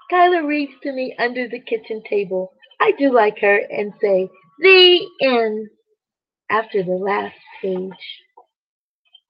Kyla 0.09 0.45
reads 0.45 0.73
to 0.83 0.91
me 0.91 1.15
under 1.19 1.47
the 1.47 1.59
kitchen 1.61 2.01
table. 2.09 2.53
I 2.81 2.91
do 2.99 3.13
like 3.13 3.39
her 3.39 3.57
and 3.69 3.93
say, 4.01 4.29
The 4.59 5.07
end. 5.21 5.69
After 6.49 6.83
the 6.83 6.91
last 6.91 7.35
page. 7.61 7.91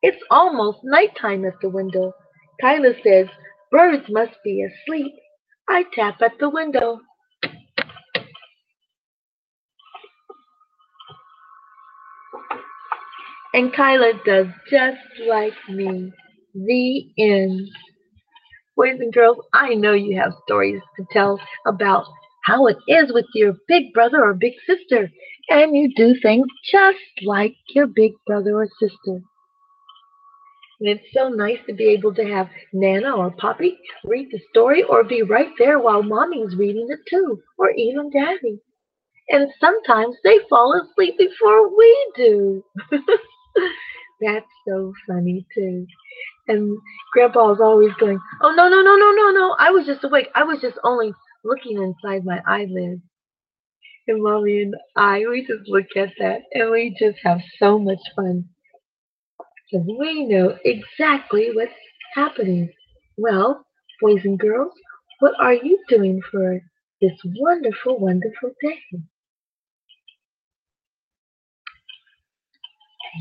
It's 0.01 0.21
almost 0.29 0.79
nighttime 0.83 1.45
at 1.45 1.53
the 1.61 1.69
window. 1.69 2.13
Kyla 2.61 2.93
says, 3.03 3.27
Birds 3.71 4.05
must 4.09 4.33
be 4.43 4.63
asleep. 4.63 5.13
I 5.69 5.85
tap 5.93 6.21
at 6.21 6.37
the 6.39 6.49
window. 6.49 6.99
And 13.53 13.73
Kyla 13.73 14.13
does 14.25 14.47
just 14.69 14.97
like 15.27 15.53
me. 15.69 16.11
The 16.53 17.07
end. 17.17 17.69
Boys 18.75 18.99
and 18.99 19.13
girls, 19.13 19.37
I 19.53 19.73
know 19.75 19.93
you 19.93 20.19
have 20.19 20.33
stories 20.43 20.81
to 20.97 21.05
tell 21.11 21.39
about 21.65 22.05
how 22.43 22.67
it 22.67 22.77
is 22.87 23.11
with 23.13 23.25
your 23.33 23.53
big 23.67 23.93
brother 23.93 24.23
or 24.23 24.33
big 24.33 24.53
sister, 24.67 25.09
and 25.49 25.75
you 25.75 25.93
do 25.95 26.15
things 26.21 26.47
just 26.71 26.99
like 27.23 27.55
your 27.69 27.87
big 27.87 28.13
brother 28.27 28.57
or 28.61 28.67
sister. 28.79 29.21
And 30.79 30.89
it's 30.89 31.13
so 31.13 31.29
nice 31.29 31.59
to 31.67 31.73
be 31.73 31.85
able 31.85 32.13
to 32.15 32.25
have 32.25 32.49
Nana 32.73 33.15
or 33.15 33.31
Poppy 33.31 33.77
read 34.03 34.29
the 34.31 34.39
story 34.49 34.83
or 34.83 35.03
be 35.05 35.21
right 35.21 35.51
there 35.57 35.79
while 35.79 36.03
Mommy's 36.03 36.55
reading 36.57 36.87
it 36.89 36.99
too, 37.09 37.41
or 37.57 37.71
even 37.71 38.09
Daddy. 38.09 38.59
And 39.29 39.49
sometimes 39.59 40.17
they 40.23 40.39
fall 40.49 40.73
asleep 40.73 41.17
before 41.17 41.75
we 41.75 42.11
do. 42.15 42.63
That's 44.21 44.51
so 44.67 44.93
funny 45.07 45.45
too. 45.55 45.87
And 46.47 46.77
Grandpa's 47.13 47.59
always 47.61 47.93
going, 47.99 48.19
Oh 48.41 48.51
no 48.51 48.69
no 48.69 48.81
no 48.81 48.95
no 48.95 49.11
no 49.11 49.31
no! 49.31 49.55
I 49.59 49.71
was 49.71 49.85
just 49.85 50.03
awake. 50.03 50.29
I 50.35 50.43
was 50.43 50.61
just 50.61 50.77
only 50.83 51.13
looking 51.43 51.81
inside 51.81 52.25
my 52.25 52.41
eyelids. 52.47 53.01
And 54.07 54.21
Mommy 54.21 54.61
and 54.63 54.75
I, 54.95 55.25
we 55.29 55.45
just 55.45 55.67
look 55.67 55.87
at 55.95 56.09
that 56.19 56.41
and 56.53 56.69
we 56.71 56.95
just 56.99 57.17
have 57.23 57.39
so 57.59 57.79
much 57.79 57.99
fun. 58.15 58.45
Because 59.71 59.87
we 59.99 60.25
know 60.25 60.57
exactly 60.63 61.49
what's 61.53 61.73
happening. 62.13 62.71
Well, 63.17 63.65
boys 64.01 64.21
and 64.25 64.37
girls, 64.39 64.73
what 65.19 65.33
are 65.39 65.53
you 65.53 65.79
doing 65.89 66.21
for 66.31 66.61
this 67.01 67.13
wonderful, 67.25 67.97
wonderful 67.99 68.51
day? 68.61 68.79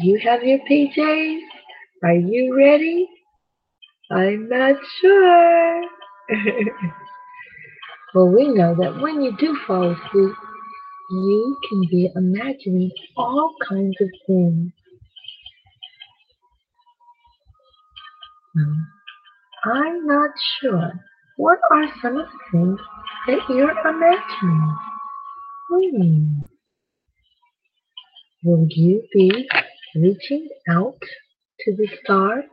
Do 0.01 0.09
you 0.09 0.19
have 0.19 0.43
your 0.43 0.59
PJs? 0.71 1.41
Are 2.05 2.13
you 2.13 2.55
ready? 2.55 3.09
I'm 4.11 4.47
not 4.51 4.77
sure. 5.01 5.83
well, 8.15 8.29
we 8.29 8.49
know 8.49 8.75
that 8.79 9.01
when 9.01 9.23
you 9.23 9.35
do 9.39 9.59
fall 9.67 9.91
asleep, 9.91 10.37
you 11.11 11.57
can 11.67 11.81
be 11.91 12.11
imagining 12.15 12.91
all 13.17 13.55
kinds 13.67 13.97
of 14.03 14.09
things. 14.27 14.71
Hmm. 18.53 18.83
I'm 19.65 20.07
not 20.07 20.31
sure. 20.61 20.93
What 21.39 21.59
are 21.71 21.87
some 22.03 22.19
of 22.19 22.27
the 22.27 22.39
things 22.53 22.81
that 23.29 23.39
you're 23.49 23.71
imagining? 23.71 24.77
Hmm. 25.71 26.41
Will 28.45 28.67
you 28.69 29.03
be 29.15 29.49
reaching 29.95 30.51
out 30.69 30.99
to 31.65 31.77
the 31.77 31.89
stars? 32.03 32.45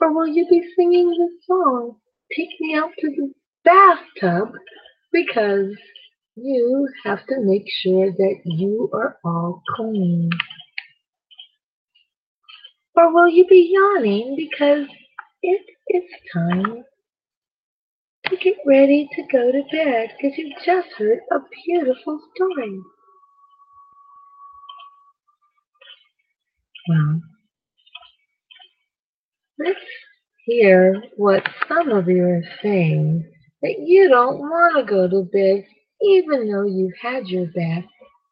Or 0.00 0.12
will 0.12 0.26
you 0.26 0.46
be 0.48 0.62
singing 0.76 1.10
the 1.10 1.28
song, 1.46 1.96
Take 2.36 2.48
Me 2.60 2.74
Out 2.74 2.90
to 2.98 3.08
the 3.10 3.32
Bathtub? 3.64 4.52
Because 5.12 5.76
you 6.34 6.88
have 7.04 7.24
to 7.26 7.40
make 7.40 7.66
sure 7.82 8.10
that 8.10 8.40
you 8.44 8.90
are 8.92 9.18
all 9.24 9.62
clean. 9.76 10.30
Or 12.94 13.12
will 13.12 13.28
you 13.28 13.46
be 13.46 13.70
yawning 13.72 14.36
because 14.36 14.86
it 15.42 15.62
is 15.88 16.04
time 16.32 16.84
to 18.26 18.36
get 18.36 18.56
ready 18.66 19.08
to 19.14 19.22
go 19.30 19.52
to 19.52 19.62
bed 19.70 20.10
because 20.16 20.38
you 20.38 20.52
just 20.64 20.88
heard 20.96 21.20
a 21.32 21.38
beautiful 21.64 22.20
story? 22.34 22.78
Well, 26.88 27.20
let's 29.64 29.80
hear 30.46 31.02
what 31.16 31.42
some 31.68 31.90
of 31.90 32.08
you 32.08 32.24
are 32.24 32.44
saying 32.62 33.24
that 33.62 33.76
you 33.80 34.08
don't 34.08 34.38
want 34.38 34.76
to 34.76 34.84
go 34.84 35.08
to 35.08 35.22
bed 35.32 35.64
even 36.02 36.50
though 36.50 36.66
you've 36.66 36.96
had 37.00 37.26
your 37.28 37.46
bath, 37.46 37.84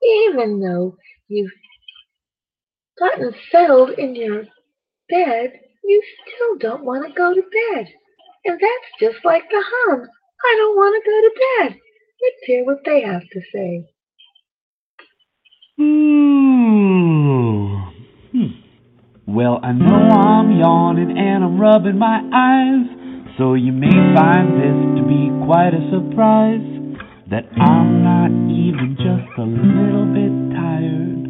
even 0.02 0.60
though 0.60 0.96
you've 1.28 1.52
gotten 2.98 3.32
settled 3.50 3.90
in 3.90 4.14
your 4.14 4.44
bed, 5.08 5.52
you 5.84 6.02
still 6.26 6.58
don't 6.58 6.84
want 6.84 7.06
to 7.06 7.14
go 7.14 7.32
to 7.32 7.42
bed. 7.42 7.86
And 8.44 8.58
that's 8.60 8.90
just 9.00 9.24
like 9.24 9.48
the 9.50 9.62
hums. 9.64 10.08
I 10.42 10.54
don't 10.58 10.76
want 10.76 11.02
to 11.02 11.10
go 11.10 11.20
to 11.20 11.30
bed. 11.70 11.80
Let's 12.22 12.46
hear 12.46 12.64
what 12.64 12.78
they 12.84 13.02
have 13.02 13.22
to 13.32 13.40
say. 13.52 13.86
Ooh. 15.80 16.20
Hmm. 18.32 18.46
Well, 19.26 19.49
I 19.62 19.72
know 19.72 19.92
I'm 19.92 20.56
yawning 20.56 21.18
and 21.18 21.44
I'm 21.44 21.60
rubbing 21.60 21.98
my 21.98 22.24
eyes, 22.32 22.88
so 23.36 23.52
you 23.52 23.72
may 23.72 23.92
find 24.16 24.56
this 24.56 24.72
to 24.96 25.02
be 25.04 25.28
quite 25.44 25.76
a 25.76 25.84
surprise 25.92 26.64
that 27.28 27.44
I'm 27.60 28.00
not 28.00 28.32
even 28.48 28.96
just 28.96 29.28
a 29.36 29.44
little 29.44 30.08
bit 30.16 30.32
tired. 30.56 31.20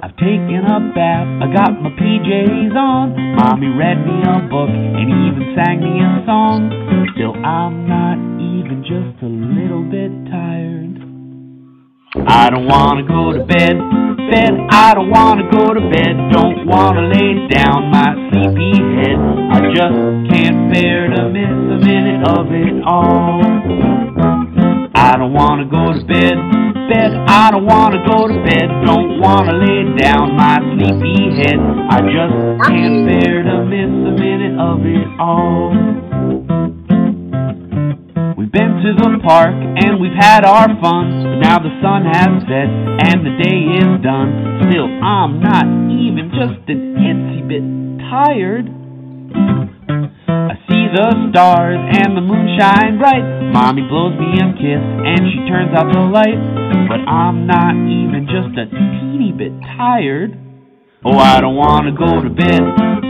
I've 0.00 0.16
taken 0.16 0.64
a 0.64 0.80
bath, 0.96 1.28
I 1.44 1.52
got 1.52 1.76
my 1.76 1.92
PJs 1.92 2.72
on, 2.72 3.36
mommy 3.36 3.68
read 3.68 4.00
me 4.00 4.24
a 4.24 4.40
book 4.48 4.72
and 4.72 5.04
even 5.04 5.52
sang 5.52 5.84
me 5.84 6.00
a 6.00 6.24
song. 6.24 6.72
Still, 7.12 7.36
I'm 7.44 7.84
not 7.84 8.16
even 8.40 8.80
just 8.88 9.20
a 9.20 9.28
little 9.28 9.84
bit 9.84 10.08
tired. 10.32 10.96
I 12.26 12.48
don't 12.48 12.64
wanna 12.64 13.04
go 13.06 13.36
to 13.36 13.44
bed, 13.44 13.76
bed, 14.30 14.54
I 14.70 14.94
don't 14.94 15.10
wanna 15.10 15.50
go 15.50 15.74
to 15.74 15.80
bed, 15.90 16.14
don't 16.30 16.66
wanna 16.66 17.10
lay 17.10 17.48
down 17.50 17.90
my 17.90 18.14
sleepy 18.30 18.78
head. 18.96 19.18
I 19.18 19.58
just 19.74 19.98
can't 20.30 20.72
bear 20.72 21.10
to 21.10 21.28
miss 21.28 21.50
a 21.50 21.78
minute 21.82 22.22
of 22.28 22.46
it 22.50 22.82
all. 22.86 23.42
I 24.94 25.16
don't 25.18 25.32
wanna 25.32 25.66
go 25.66 25.92
to 25.92 26.04
bed, 26.06 26.36
bed, 26.88 27.10
I 27.26 27.50
don't 27.50 27.66
wanna 27.66 28.06
go 28.06 28.28
to 28.28 28.38
bed, 28.46 28.66
don't 28.86 29.20
wanna 29.20 29.52
lay 29.58 29.98
down 29.98 30.36
my 30.36 30.58
sleepy 30.78 31.34
head. 31.36 31.58
I 31.90 31.98
just 32.00 32.70
can't 32.70 33.08
bear 33.08 33.42
to 33.42 33.64
miss 33.66 33.90
a 33.90 34.14
minute 34.14 34.58
of 34.60 34.86
it 34.86 35.06
all. 35.18 36.09
Been 38.50 38.82
to 38.82 38.98
the 38.98 39.22
park 39.22 39.54
and 39.54 40.02
we've 40.02 40.18
had 40.18 40.42
our 40.42 40.66
fun. 40.82 41.22
But 41.22 41.38
now 41.38 41.62
the 41.62 41.70
sun 41.78 42.02
has 42.02 42.42
set 42.50 42.66
and 42.66 43.22
the 43.22 43.38
day 43.38 43.78
is 43.78 44.02
done. 44.02 44.66
Still, 44.66 44.90
I'm 44.90 45.38
not 45.38 45.70
even 45.86 46.34
just 46.34 46.58
an 46.66 46.98
itsy 46.98 47.46
bit 47.46 47.62
tired. 48.10 48.66
I 50.26 50.58
see 50.66 50.82
the 50.90 51.30
stars 51.30 51.78
and 51.78 52.18
the 52.18 52.26
moon 52.26 52.58
shine 52.58 52.98
bright. 52.98 53.22
Mommy 53.54 53.86
blows 53.86 54.18
me 54.18 54.42
a 54.42 54.50
kiss 54.58 54.82
and 54.82 55.30
she 55.30 55.46
turns 55.46 55.70
out 55.70 55.86
the 55.94 56.02
light. 56.10 56.42
But 56.90 57.06
I'm 57.06 57.46
not 57.46 57.78
even 57.78 58.26
just 58.26 58.50
a 58.58 58.66
teeny 58.66 59.30
bit 59.30 59.54
tired. 59.78 60.49
Oh, 61.02 61.16
I 61.16 61.40
don't 61.40 61.56
wanna 61.56 61.92
go 61.96 62.20
to 62.20 62.28
bed, 62.28 62.60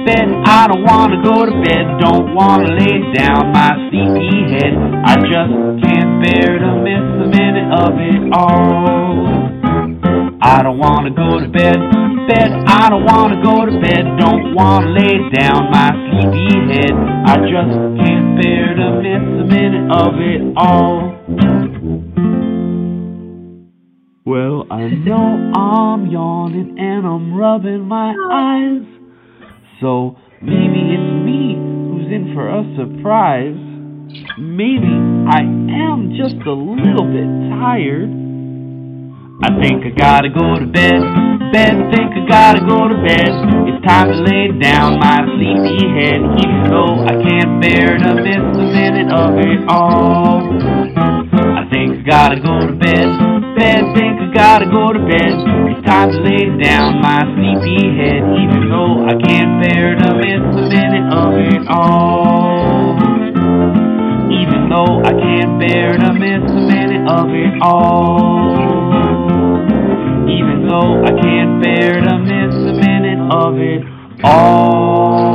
bed. 0.06 0.26
I 0.46 0.68
don't 0.70 0.86
wanna 0.86 1.18
go 1.26 1.42
to 1.44 1.50
bed. 1.50 1.98
Don't 1.98 2.36
wanna 2.36 2.70
lay 2.78 3.02
down 3.18 3.50
my 3.50 3.66
sleepy 3.90 4.46
head. 4.46 4.78
I 4.78 5.18
just 5.18 5.50
can't 5.82 6.22
bear 6.22 6.62
to 6.62 6.70
miss 6.86 7.02
a 7.18 7.26
minute 7.34 7.66
of 7.82 7.98
it 7.98 8.30
all. 8.30 9.26
I 10.40 10.62
don't 10.62 10.78
wanna 10.78 11.10
go 11.10 11.40
to 11.40 11.48
bed, 11.48 11.74
bed. 12.30 12.62
I 12.70 12.90
don't 12.90 13.02
wanna 13.02 13.42
go 13.42 13.66
to 13.66 13.72
bed. 13.82 14.06
Don't 14.22 14.54
wanna 14.54 14.94
lay 14.94 15.28
down 15.34 15.72
my 15.74 15.90
sleepy 15.90 16.70
head. 16.70 16.94
I 16.94 17.42
just 17.42 17.74
can't 17.98 18.40
bear 18.40 18.70
to 18.70 19.02
miss 19.02 19.26
a 19.34 19.46
minute 19.50 19.90
of 19.90 20.14
it 20.14 20.42
all. 20.56 22.39
Well, 24.30 24.64
I 24.70 24.86
know 24.86 25.50
I'm 25.58 26.06
yawning 26.06 26.78
and 26.78 27.04
I'm 27.04 27.34
rubbing 27.34 27.82
my 27.82 28.14
eyes. 28.30 28.86
So 29.80 30.14
maybe 30.40 30.86
it's 30.94 31.10
me 31.26 31.58
who's 31.58 32.06
in 32.14 32.30
for 32.30 32.46
a 32.46 32.62
surprise. 32.78 33.58
Maybe 34.38 34.86
I 35.26 35.42
am 35.42 36.14
just 36.14 36.38
a 36.46 36.54
little 36.54 37.10
bit 37.10 37.26
tired. 37.58 38.06
I 39.42 39.50
think 39.58 39.82
I 39.82 39.90
gotta 39.98 40.30
go 40.30 40.62
to 40.62 40.66
bed. 40.78 41.02
Bed, 41.50 41.74
I 41.74 41.90
think 41.90 42.14
I 42.14 42.22
gotta 42.30 42.62
go 42.62 42.86
to 42.86 43.02
bed. 43.02 43.34
It's 43.66 43.82
time 43.82 44.14
to 44.14 44.18
lay 44.30 44.54
down 44.62 45.02
my 45.02 45.26
sleepy 45.26 45.82
head. 45.98 46.22
Even 46.38 46.70
though 46.70 47.02
I 47.02 47.18
can't 47.18 47.58
bear 47.58 47.98
to 47.98 48.14
miss 48.14 48.46
a 48.46 48.66
minute 48.78 49.10
of 49.10 49.34
it 49.42 49.66
all. 49.66 50.38
I 51.58 51.66
think 51.66 51.98
I 51.98 52.02
gotta 52.06 52.38
go 52.38 52.62
to 52.62 52.78
bed. 52.78 53.30
Bed, 53.58 53.82
gotta 54.50 54.66
go 54.66 54.92
to 54.92 54.98
bed. 54.98 55.30
It's 55.70 55.86
time 55.86 56.10
to 56.10 56.18
lay 56.26 56.50
down 56.58 57.00
my 57.00 57.22
sleepy 57.22 57.86
head, 57.94 58.18
even 58.34 58.66
though 58.66 59.06
I 59.06 59.14
can't 59.14 59.62
bear 59.62 59.94
to 59.94 60.10
miss 60.18 60.42
a 60.42 60.66
minute 60.66 61.06
of 61.14 61.38
it 61.38 61.62
all. 61.70 62.98
Even 64.26 64.68
though 64.68 64.98
I 65.06 65.12
can't 65.14 65.54
bear 65.60 65.96
to 65.98 66.12
miss 66.14 66.50
a 66.50 66.62
minute 66.66 67.06
of 67.08 67.30
it 67.30 67.62
all. 67.62 68.50
Even 70.26 70.66
though 70.66 70.98
I 70.98 71.12
can't 71.22 71.62
bear 71.62 72.00
to 72.00 72.18
miss 72.18 72.52
a 72.52 72.74
minute 72.74 73.22
of 73.30 73.54
it 73.54 73.82
all. 74.24 75.29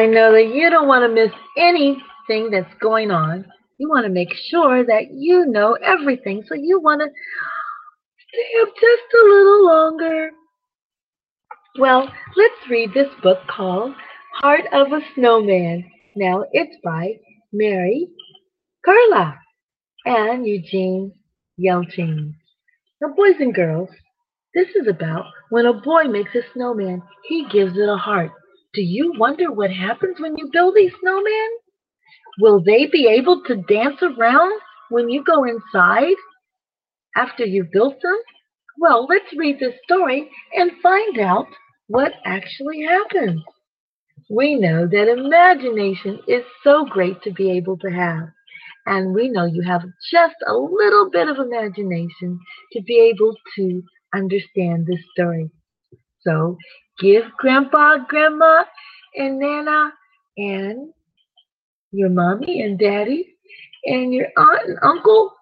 I 0.00 0.06
know 0.06 0.32
that 0.32 0.54
you 0.54 0.70
don't 0.70 0.88
want 0.88 1.02
to 1.02 1.14
miss 1.14 1.30
anything 1.58 2.50
that's 2.50 2.72
going 2.80 3.10
on. 3.10 3.44
You 3.76 3.90
want 3.90 4.06
to 4.06 4.10
make 4.10 4.32
sure 4.32 4.82
that 4.82 5.10
you 5.12 5.44
know 5.44 5.76
everything. 5.84 6.42
So 6.48 6.54
you 6.54 6.80
want 6.80 7.02
to 7.02 7.06
stay 7.06 8.62
up 8.62 8.68
just 8.76 9.14
a 9.14 9.28
little 9.28 9.66
longer. 9.66 10.30
Well, 11.78 12.10
let's 12.34 12.70
read 12.70 12.94
this 12.94 13.10
book 13.22 13.40
called 13.46 13.92
Heart 14.36 14.62
of 14.72 14.90
a 14.90 15.00
Snowman. 15.14 15.84
Now, 16.16 16.46
it's 16.52 16.78
by 16.82 17.18
Mary 17.52 18.08
Kuryla 18.88 19.36
and 20.06 20.46
Eugene 20.46 21.12
Yelchin. 21.62 22.32
Now, 23.02 23.08
boys 23.14 23.36
and 23.38 23.54
girls, 23.54 23.90
this 24.54 24.68
is 24.76 24.88
about 24.88 25.26
when 25.50 25.66
a 25.66 25.74
boy 25.74 26.04
makes 26.04 26.34
a 26.34 26.40
snowman, 26.54 27.02
he 27.28 27.46
gives 27.52 27.76
it 27.76 27.86
a 27.86 27.98
heart. 27.98 28.30
Do 28.72 28.82
you 28.82 29.12
wonder 29.18 29.50
what 29.50 29.72
happens 29.72 30.20
when 30.20 30.36
you 30.36 30.48
build 30.52 30.76
a 30.76 30.90
snowman? 31.00 31.50
Will 32.38 32.62
they 32.62 32.86
be 32.86 33.08
able 33.08 33.42
to 33.44 33.56
dance 33.56 34.00
around 34.00 34.52
when 34.90 35.08
you 35.08 35.24
go 35.24 35.44
inside 35.44 36.14
after 37.16 37.44
you've 37.44 37.72
built 37.72 38.00
them? 38.00 38.16
Well, 38.78 39.06
let's 39.08 39.36
read 39.36 39.58
this 39.58 39.74
story 39.84 40.30
and 40.54 40.70
find 40.82 41.18
out 41.18 41.46
what 41.88 42.12
actually 42.24 42.82
happens. 42.82 43.42
We 44.30 44.54
know 44.54 44.86
that 44.86 45.08
imagination 45.08 46.20
is 46.28 46.44
so 46.62 46.84
great 46.84 47.20
to 47.22 47.32
be 47.32 47.50
able 47.50 47.76
to 47.78 47.90
have. 47.90 48.28
And 48.86 49.12
we 49.12 49.28
know 49.28 49.46
you 49.46 49.62
have 49.62 49.82
just 50.12 50.36
a 50.46 50.54
little 50.54 51.10
bit 51.10 51.28
of 51.28 51.38
imagination 51.38 52.38
to 52.72 52.82
be 52.82 53.12
able 53.12 53.34
to 53.56 53.82
understand 54.14 54.86
this 54.86 55.00
story. 55.12 55.50
So 56.20 56.56
give 57.00 57.24
Grandpa, 57.38 57.98
Grandma, 58.08 58.64
and 59.16 59.38
Nana, 59.38 59.92
and 60.36 60.92
your 61.92 62.10
mommy 62.10 62.62
and 62.62 62.78
daddy, 62.78 63.34
and 63.86 64.14
your 64.14 64.28
aunt 64.36 64.68
and 64.68 64.78
uncle, 64.82 65.32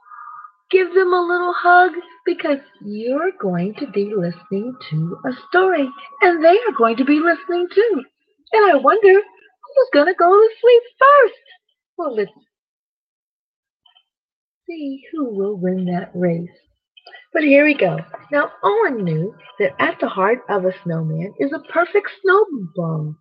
give 0.70 0.94
them 0.94 1.12
a 1.12 1.20
little 1.20 1.54
hug 1.56 1.92
because 2.24 2.58
you're 2.84 3.32
going 3.40 3.74
to 3.74 3.86
be 3.88 4.12
listening 4.14 4.74
to 4.90 5.18
a 5.26 5.30
story, 5.48 5.88
and 6.22 6.44
they 6.44 6.58
are 6.68 6.76
going 6.76 6.96
to 6.96 7.04
be 7.04 7.20
listening 7.20 7.66
too. 7.74 8.02
And 8.52 8.72
I 8.72 8.76
wonder 8.76 9.12
who's 9.12 9.90
going 9.92 10.06
to 10.06 10.14
go 10.14 10.30
to 10.30 10.48
sleep 10.60 10.82
first. 10.98 11.40
Well, 11.96 12.14
let's 12.14 12.30
see 14.66 15.02
who 15.12 15.34
will 15.34 15.56
win 15.56 15.84
that 15.86 16.10
race. 16.14 16.48
But 17.32 17.42
here 17.42 17.64
we 17.64 17.74
go. 17.74 17.98
Now, 18.32 18.50
Owen 18.62 19.04
knew 19.04 19.34
that 19.58 19.74
at 19.78 19.98
the 20.00 20.08
heart 20.08 20.40
of 20.48 20.64
a 20.64 20.72
snowman 20.82 21.34
is 21.38 21.52
a 21.52 21.72
perfect 21.72 22.08
snowball. 22.22 23.14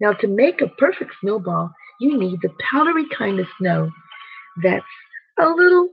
Now, 0.00 0.12
to 0.12 0.26
make 0.28 0.60
a 0.60 0.68
perfect 0.78 1.12
snowball, 1.20 1.70
you 2.00 2.18
need 2.18 2.40
the 2.42 2.54
powdery 2.70 3.06
kind 3.16 3.40
of 3.40 3.46
snow 3.58 3.90
that's 4.62 4.84
a 5.38 5.48
little 5.48 5.88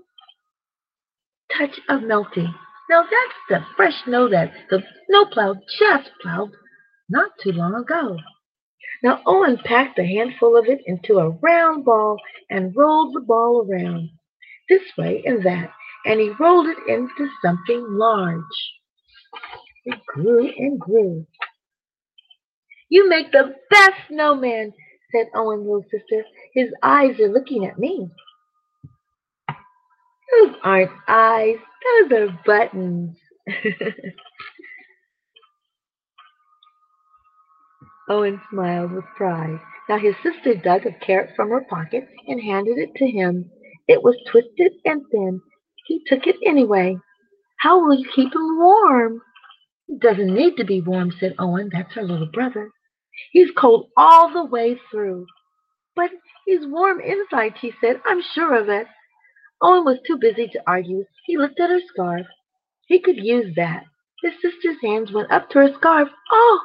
touch 1.57 1.79
of 1.89 2.03
melting. 2.03 2.53
Now, 2.89 3.03
that's 3.03 3.39
the 3.49 3.65
fresh 3.75 3.93
snow 4.03 4.27
that 4.29 4.51
the 4.69 4.83
snowplow 5.07 5.55
just 5.79 6.09
plowed 6.21 6.51
not 7.09 7.31
too 7.41 7.51
long 7.53 7.75
ago. 7.75 8.17
Now, 9.03 9.21
Owen 9.25 9.57
packed 9.63 9.97
a 9.97 10.05
handful 10.05 10.57
of 10.57 10.65
it 10.67 10.81
into 10.85 11.19
a 11.19 11.29
round 11.29 11.85
ball 11.85 12.17
and 12.49 12.75
rolled 12.75 13.15
the 13.15 13.21
ball 13.21 13.65
around 13.67 14.09
this 14.69 14.83
way 14.97 15.23
and 15.25 15.43
that 15.45 15.71
and 16.05 16.19
he 16.19 16.29
rolled 16.39 16.67
it 16.67 16.77
into 16.87 17.29
something 17.43 17.85
large. 17.89 18.41
It 19.85 19.99
grew 20.07 20.47
and 20.57 20.79
grew. 20.79 21.25
You 22.89 23.07
make 23.09 23.31
the 23.31 23.55
best 23.69 23.93
snowman, 24.09 24.73
said 25.11 25.27
Owen's 25.35 25.65
little 25.65 25.83
sister. 25.83 26.23
His 26.53 26.69
eyes 26.83 27.19
are 27.19 27.31
looking 27.31 27.65
at 27.65 27.79
me. 27.79 28.09
Those 30.31 30.55
aren't 30.63 30.91
eyes, 31.07 31.57
those 32.09 32.11
are 32.19 32.39
buttons. 32.45 33.17
Owen 38.09 38.41
smiled 38.49 38.91
with 38.91 39.05
pride. 39.15 39.59
Now 39.89 39.97
his 39.97 40.15
sister 40.23 40.55
dug 40.55 40.85
a 40.85 40.91
carrot 41.05 41.31
from 41.35 41.49
her 41.49 41.65
pocket 41.69 42.07
and 42.27 42.41
handed 42.41 42.77
it 42.77 42.93
to 42.95 43.07
him. 43.07 43.49
It 43.87 44.03
was 44.03 44.15
twisted 44.29 44.73
and 44.85 45.01
thin 45.11 45.41
he 45.85 46.03
took 46.07 46.27
it 46.27 46.37
anyway. 46.45 46.97
How 47.59 47.79
will 47.83 47.95
you 47.95 48.09
keep 48.15 48.33
him 48.33 48.57
warm? 48.57 49.21
He 49.87 49.97
doesn't 49.97 50.33
need 50.33 50.55
to 50.57 50.63
be 50.63 50.81
warm, 50.81 51.11
said 51.19 51.35
Owen. 51.37 51.69
That's 51.71 51.93
her 51.93 52.03
little 52.03 52.29
brother. 52.31 52.71
He's 53.31 53.51
cold 53.57 53.89
all 53.97 54.31
the 54.31 54.45
way 54.45 54.79
through. 54.89 55.25
But 55.95 56.11
he's 56.45 56.65
warm 56.65 57.01
inside, 57.01 57.55
she 57.59 57.73
said. 57.81 58.01
I'm 58.05 58.21
sure 58.33 58.55
of 58.55 58.69
it. 58.69 58.87
Owen 59.61 59.85
was 59.85 59.99
too 60.07 60.17
busy 60.17 60.47
to 60.47 60.63
argue. 60.65 61.05
He 61.25 61.37
looked 61.37 61.59
at 61.59 61.69
her 61.69 61.81
scarf. 61.93 62.25
He 62.87 62.99
could 62.99 63.17
use 63.17 63.53
that. 63.55 63.83
His 64.23 64.33
sister's 64.41 64.77
hands 64.83 65.11
went 65.11 65.31
up 65.31 65.49
to 65.49 65.59
her 65.59 65.73
scarf. 65.73 66.09
Oh! 66.31 66.61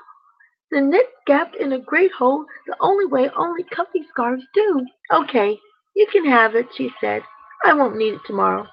The 0.70 0.80
knit 0.80 1.06
gapped 1.26 1.56
in 1.56 1.72
a 1.72 1.78
great 1.78 2.12
hole 2.12 2.44
the 2.66 2.76
only 2.80 3.06
way 3.06 3.30
only 3.36 3.64
comfy 3.64 4.04
scarves 4.10 4.44
do. 4.52 4.86
Okay, 5.12 5.58
you 5.94 6.06
can 6.10 6.24
have 6.24 6.54
it, 6.54 6.66
she 6.76 6.90
said. 7.00 7.22
I 7.64 7.72
won't 7.72 7.96
need 7.96 8.14
it 8.14 8.20
tomorrow. 8.26 8.66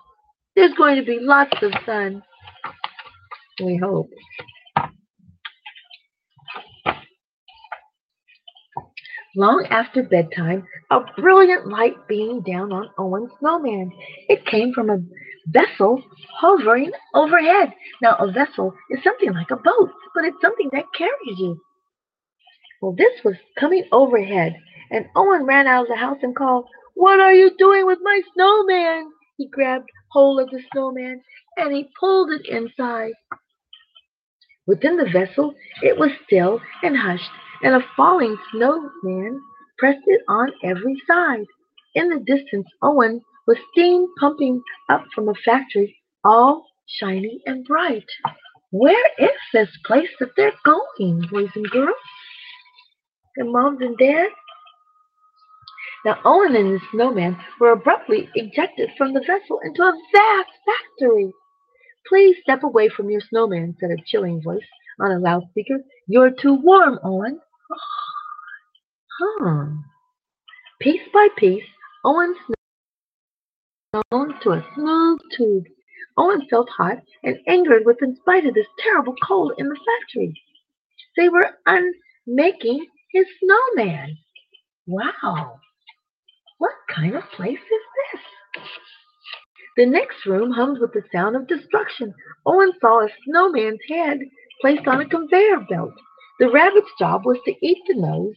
There's 0.56 0.74
going 0.74 0.98
to 0.98 1.04
be 1.04 1.20
lots 1.20 1.56
of 1.62 1.74
sun. 1.86 2.22
We 3.64 3.78
hope. 3.78 4.10
Long 9.36 9.66
after 9.72 10.04
bedtime, 10.04 10.64
a 10.92 11.00
brilliant 11.18 11.68
light 11.68 11.96
beamed 12.08 12.46
down 12.46 12.72
on 12.72 12.90
Owen's 13.00 13.32
snowman. 13.40 13.92
It 14.30 14.46
came 14.46 14.74
from 14.74 14.92
a 14.92 15.00
vessel 15.48 16.04
hovering 16.38 16.92
overhead. 17.16 17.74
Now, 18.00 18.16
a 18.18 18.32
vessel 18.32 18.76
is 18.92 19.04
something 19.04 19.34
like 19.34 19.50
a 19.50 19.56
boat, 19.56 19.90
but 20.14 20.24
it's 20.24 20.40
something 20.40 20.70
that 20.74 20.86
carries 20.96 21.40
you. 21.40 21.60
Well, 22.80 22.94
this 22.96 23.24
was 23.26 23.36
coming 23.60 23.86
overhead, 23.92 24.56
and 24.92 25.08
Owen 25.16 25.46
ran 25.46 25.66
out 25.66 25.84
of 25.84 25.88
the 25.88 25.96
house 25.96 26.18
and 26.22 26.36
called, 26.36 26.68
What 26.94 27.20
are 27.20 27.34
you 27.34 27.52
doing 27.58 27.88
with 27.88 28.00
my 28.04 28.22
snowman? 28.36 29.10
He 29.38 29.48
grabbed 29.48 29.90
hold 30.14 30.40
of 30.40 30.50
the 30.50 30.62
snowman 30.72 31.22
and 31.58 31.76
he 31.76 31.90
pulled 32.00 32.32
it 32.32 32.46
inside. 32.48 33.14
Within 34.66 34.96
the 34.96 35.10
vessel 35.12 35.54
it 35.82 35.98
was 35.98 36.12
still 36.26 36.62
and 36.84 36.96
hushed, 36.96 37.30
and 37.64 37.76
a 37.76 37.86
falling 37.98 38.38
snowman 38.52 39.42
pressed 39.78 40.04
it 40.06 40.22
on 40.30 40.50
every 40.64 41.02
side. 41.08 41.46
In 41.96 42.10
the 42.10 42.20
distance, 42.20 42.68
Owen 42.82 43.22
was 43.48 43.58
steam 43.72 44.08
pumping 44.20 44.62
up 44.90 45.04
from 45.14 45.28
a 45.30 45.34
factory, 45.46 45.96
all 46.24 46.66
shiny 46.88 47.42
and 47.46 47.66
bright. 47.66 48.06
Where 48.72 49.06
is 49.20 49.38
this 49.54 49.70
place 49.86 50.10
that 50.20 50.30
they're 50.38 50.54
going, 50.64 51.22
boys 51.30 51.50
and 51.56 51.70
girls? 51.70 51.96
And 53.38 53.52
moms 53.52 53.82
and 53.82 53.98
dads? 53.98 54.34
Now 56.06 56.20
Owen 56.26 56.56
and 56.56 56.72
his 56.72 56.82
snowman 56.92 57.38
were 57.60 57.72
abruptly 57.72 58.30
ejected 58.36 58.92
from 58.98 59.14
the 59.14 59.22
vessel 59.22 59.60
into 59.64 59.82
a 59.84 59.98
vast 60.14 60.50
factory. 60.66 61.32
Please 62.08 62.36
step 62.42 62.64
away 62.64 62.90
from 62.90 63.10
your 63.10 63.22
snowman, 63.22 63.76
said 63.80 63.92
a 63.92 64.04
chilling 64.06 64.42
voice 64.42 64.68
on 65.00 65.12
a 65.12 65.20
loudspeaker. 65.20 65.80
You're 66.08 66.32
too 66.32 66.56
warm, 66.56 67.00
Owen. 67.04 67.40
huh. 69.40 69.66
Piece 70.82 71.08
by 71.14 71.30
piece, 71.38 71.64
Owen 72.04 72.36
snowed 73.94 74.42
to 74.42 74.52
a 74.52 74.66
smooth 74.76 75.20
tube. 75.38 75.64
Owen 76.18 76.46
felt 76.50 76.70
hot 76.70 76.98
and 77.24 77.38
angered 77.48 77.86
with 77.86 78.02
in 78.02 78.16
spite 78.18 78.46
of 78.46 78.54
this 78.54 78.68
terrible 78.80 79.16
cold 79.26 79.54
in 79.58 79.70
the 79.70 79.76
factory. 79.76 80.34
They 81.16 81.30
were 81.30 81.58
unmaking 81.66 82.86
his 83.12 83.26
snowman. 83.40 84.18
Wow. 84.86 85.60
What 86.58 86.74
kind 86.90 87.16
of 87.16 87.24
place 87.32 87.60
is 87.60 87.84
this? 88.12 88.22
The 89.78 89.86
next 89.86 90.26
room 90.26 90.52
hummed 90.52 90.80
with 90.80 90.94
the 90.94 91.04
sound 91.12 91.36
of 91.36 91.48
destruction. 91.48 92.14
Owen 92.46 92.72
saw 92.80 93.00
a 93.04 93.10
snowman's 93.26 93.80
head 93.90 94.20
placed 94.62 94.88
on 94.88 95.02
a 95.02 95.10
conveyor 95.10 95.62
belt. 95.70 95.94
The 96.40 96.52
rabbit's 96.52 96.92
job 97.00 97.26
was 97.26 97.38
to 97.46 97.56
eat 97.66 97.80
the 97.88 97.96
nose. 97.96 98.36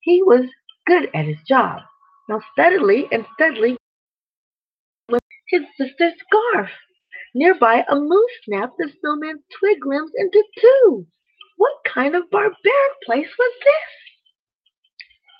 He 0.00 0.22
was 0.22 0.46
good 0.86 1.08
at 1.14 1.24
his 1.24 1.38
job. 1.48 1.80
Now 2.28 2.40
steadily 2.52 3.08
and 3.12 3.24
steadily 3.34 3.76
his 5.48 5.62
sister's 5.78 6.14
scarf. 6.26 6.70
Nearby, 7.34 7.84
a 7.88 7.96
moose 7.96 8.32
snapped 8.44 8.76
the 8.78 8.90
snowman's 9.00 9.42
twig 9.58 9.84
limbs 9.84 10.12
into 10.16 10.42
two. 10.60 11.06
What 11.56 11.74
kind 11.92 12.14
of 12.14 12.30
barbaric 12.30 12.94
place 13.04 13.28
was 13.38 13.52
this? 13.64 14.03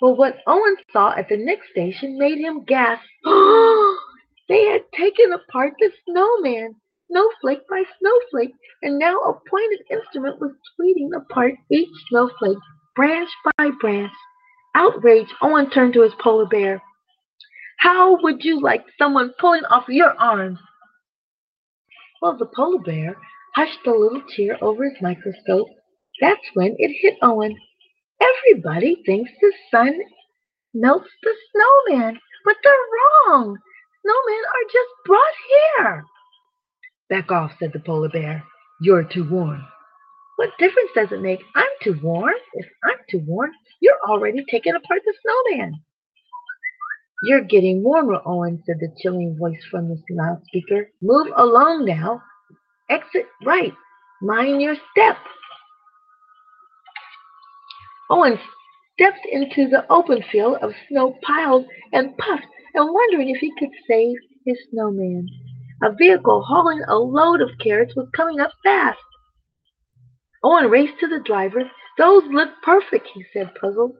Well, 0.05 0.17
what 0.17 0.37
Owen 0.47 0.77
saw 0.93 1.15
at 1.17 1.31
the 1.31 1.39
next 1.39 1.71
station 1.71 2.19
made 2.19 2.37
him 2.37 2.63
gasp. 2.65 3.03
they 4.51 4.67
had 4.67 4.83
taken 4.95 5.33
apart 5.33 5.73
the 5.79 5.91
snowman, 6.05 6.75
snowflake 7.11 7.67
by 7.71 7.85
snowflake, 7.99 8.53
and 8.83 8.99
now 8.99 9.17
a 9.21 9.33
pointed 9.49 9.81
instrument 9.91 10.43
was 10.43 10.51
tweeting 10.79 11.17
apart 11.17 11.55
each 11.73 11.89
snowflake, 12.11 12.59
branch 12.95 13.31
by 13.57 13.71
branch. 13.81 14.13
Outraged, 14.75 15.33
Owen 15.41 15.71
turned 15.71 15.95
to 15.95 16.03
his 16.03 16.13
polar 16.21 16.45
bear. 16.45 16.83
How 17.79 18.21
would 18.21 18.45
you 18.45 18.61
like 18.61 18.85
someone 18.99 19.33
pulling 19.41 19.65
off 19.71 19.85
your 19.89 20.13
arms? 20.21 20.59
Well, 22.21 22.37
the 22.37 22.51
polar 22.55 22.81
bear 22.81 23.17
hushed 23.55 23.87
a 23.87 23.91
little 23.91 24.23
tear 24.37 24.63
over 24.63 24.85
his 24.85 25.01
microscope. 25.01 25.69
That's 26.21 26.45
when 26.53 26.77
it 26.79 26.95
hit 27.01 27.15
Owen. 27.23 27.57
Everybody 28.21 29.03
thinks 29.07 29.31
the 29.41 29.53
sun 29.71 30.01
melts 30.75 31.11
the 31.23 31.35
snowman, 31.53 32.19
but 32.45 32.57
they're 32.63 32.73
wrong. 33.29 33.57
Snowmen 34.05 34.43
are 34.55 34.73
just 34.73 34.91
brought 35.07 35.21
here. 35.49 36.05
Back 37.11 37.31
off, 37.31 37.53
said 37.59 37.73
the 37.73 37.81
polar 37.81 38.09
bear. 38.09 38.45
You're 38.81 39.05
too 39.05 39.29
warm. 39.29 39.65
What 40.37 40.51
difference 40.59 40.91
does 40.95 41.13
it 41.13 41.21
make? 41.23 41.41
I'm 41.55 41.69
too 41.83 41.99
warm. 42.03 42.35
If 42.55 42.67
I'm 42.85 42.99
too 43.11 43.23
warm, 43.27 43.51
you're 43.81 44.01
already 44.09 44.45
taking 44.51 44.75
apart 44.75 45.01
the 45.05 45.15
snowman. 45.23 45.75
You're 47.25 47.45
getting 47.45 47.83
warmer, 47.83 48.21
Owen, 48.27 48.63
said 48.67 48.77
the 48.81 48.95
chilling 49.01 49.37
voice 49.39 49.63
from 49.71 49.89
the 49.89 49.97
loudspeaker. 50.11 50.91
Move 51.01 51.29
along 51.37 51.87
now. 51.87 52.23
Exit 52.91 53.27
right. 53.45 53.73
Mind 54.21 54.61
your 54.61 54.77
step. 54.93 55.17
Owen 58.11 58.39
stepped 58.95 59.27
into 59.31 59.69
the 59.69 59.85
open 59.91 60.23
field 60.31 60.59
of 60.63 60.73
snow 60.89 61.17
piled 61.23 61.67
and 61.93 62.17
puffed 62.19 62.47
and 62.75 62.93
wondering 62.93 63.31
if 63.31 63.39
he 63.39 63.53
could 63.59 63.71
save 63.89 64.17
his 64.45 64.59
snowman. 64.71 65.29
A 65.83 65.93
vehicle 65.93 66.43
hauling 66.43 66.83
a 66.89 66.97
load 66.97 67.41
of 67.41 67.51
carrots 67.61 67.95
was 67.97 68.09
coming 68.15 68.41
up 68.41 68.53
fast. 68.63 68.99
Owen 70.43 70.71
raced 70.71 70.99
to 71.01 71.09
the 71.09 71.21
driver. 71.25 71.63
Those 71.99 72.23
look 72.31 72.51
perfect, 72.63 73.09
he 73.15 73.25
said, 73.33 73.55
puzzled. 73.61 73.97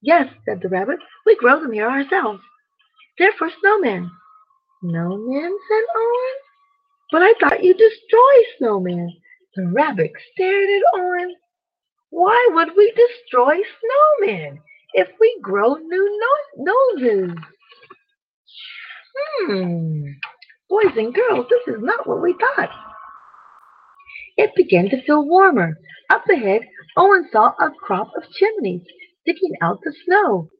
Yes, 0.00 0.28
said 0.44 0.60
the 0.62 0.68
rabbit. 0.68 0.98
We 1.26 1.36
grow 1.36 1.60
them 1.60 1.72
here 1.72 1.88
ourselves. 1.88 2.40
They're 3.18 3.32
for 3.38 3.48
snowmen. 3.48 4.10
Snowmen, 4.82 5.50
said 5.68 5.84
Owen. 5.96 6.36
But 7.12 7.22
I 7.22 7.34
thought 7.38 7.62
you 7.62 7.74
destroy 7.74 8.34
snowmen. 8.60 9.08
The 9.54 9.68
rabbit 9.68 10.12
stared 10.32 10.68
at 10.70 11.00
Owen. 11.00 11.34
Why 12.12 12.50
would 12.52 12.68
we 12.76 12.92
destroy 12.92 13.54
snowmen 13.56 14.58
if 14.92 15.08
we 15.18 15.38
grow 15.40 15.76
new 15.76 16.20
no- 16.58 16.98
noses? 16.98 17.34
Hmm. 19.40 20.04
Boys 20.68 20.94
and 20.98 21.14
girls, 21.14 21.46
this 21.48 21.74
is 21.74 21.80
not 21.82 22.06
what 22.06 22.20
we 22.20 22.34
thought. 22.34 22.68
It 24.36 24.50
began 24.54 24.90
to 24.90 25.02
feel 25.04 25.26
warmer. 25.26 25.74
Up 26.10 26.22
ahead, 26.30 26.60
Owen 26.98 27.30
saw 27.32 27.54
a 27.58 27.70
crop 27.80 28.10
of 28.14 28.30
chimneys 28.32 28.82
sticking 29.22 29.54
out 29.62 29.78
the 29.82 29.94
snow. 30.04 30.50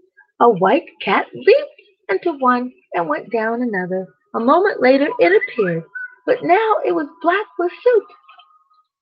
A 0.41 0.49
white 0.49 0.89
cat 1.03 1.27
leaped 1.35 1.83
into 2.09 2.33
one 2.39 2.73
and 2.95 3.11
went 3.11 3.31
down 3.31 3.61
another. 3.61 4.07
A 4.35 4.41
moment 4.41 4.81
later 4.81 5.09
it 5.19 5.43
appeared, 5.43 5.85
but 6.25 6.43
now 6.43 6.77
it 6.87 6.93
was 6.93 7.09
black 7.21 7.47
with 7.59 7.73
soot. 7.83 8.05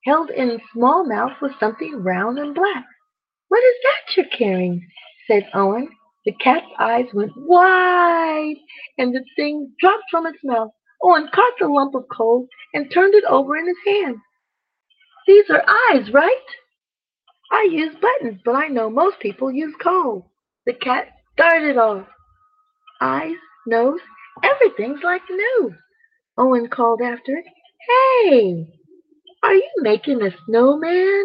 Held 0.04 0.30
in 0.30 0.60
small 0.72 1.04
mouth 1.04 1.32
was 1.42 1.52
something 1.60 2.02
round 2.02 2.38
and 2.38 2.54
black. 2.54 2.86
What 3.48 3.62
is 3.62 3.74
that 3.82 4.16
you're 4.16 4.38
carrying? 4.38 4.86
said 5.26 5.48
Owen. 5.54 5.88
The 6.24 6.32
cat's 6.32 6.66
eyes 6.78 7.06
went 7.14 7.32
wide, 7.36 8.56
and 8.98 9.14
the 9.14 9.24
thing 9.36 9.72
dropped 9.78 10.04
from 10.10 10.26
its 10.26 10.38
mouth. 10.44 10.70
Owen 11.02 11.28
caught 11.34 11.52
the 11.58 11.66
lump 11.66 11.94
of 11.94 12.04
coal 12.14 12.46
and 12.74 12.90
turned 12.92 13.14
it 13.14 13.24
over 13.24 13.56
in 13.56 13.66
his 13.66 13.76
hand. 13.86 14.16
These 15.26 15.48
are 15.50 15.64
eyes, 15.90 16.10
right? 16.12 16.44
I 17.50 17.68
use 17.70 17.94
buttons, 18.00 18.40
but 18.44 18.54
I 18.54 18.68
know 18.68 18.90
most 18.90 19.18
people 19.20 19.50
use 19.50 19.74
coal. 19.82 20.30
The 20.66 20.74
cat 20.74 21.08
darted 21.36 21.76
off. 21.78 22.06
Eyes, 23.00 23.36
nose, 23.66 24.00
everything's 24.42 25.02
like 25.02 25.22
new. 25.30 25.74
Owen 26.36 26.68
called 26.68 27.00
after 27.02 27.36
it. 27.36 27.46
Hey, 27.88 28.79
are 29.50 29.54
you 29.54 29.70
making 29.78 30.22
a 30.22 30.30
snowman? 30.46 31.24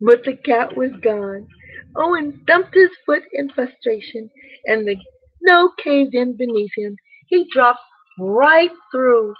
But 0.00 0.24
the 0.24 0.36
cat 0.36 0.76
was 0.76 0.90
gone. 1.02 1.48
Owen 1.96 2.38
stumped 2.42 2.74
his 2.74 2.90
foot 3.06 3.22
in 3.32 3.48
frustration, 3.48 4.28
and 4.66 4.86
the 4.86 4.96
snow 5.42 5.70
caved 5.82 6.14
in 6.14 6.36
beneath 6.36 6.72
him. 6.76 6.96
He 7.28 7.48
dropped 7.50 7.80
right 8.18 8.70
through. 8.90 9.34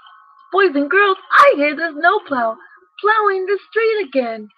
Boys 0.50 0.74
and 0.74 0.90
girls, 0.90 1.18
I 1.30 1.54
hear 1.56 1.76
the 1.76 1.92
snowplow 1.92 2.56
plowing 3.00 3.46
the 3.46 3.58
street 3.68 4.08
again. 4.08 4.48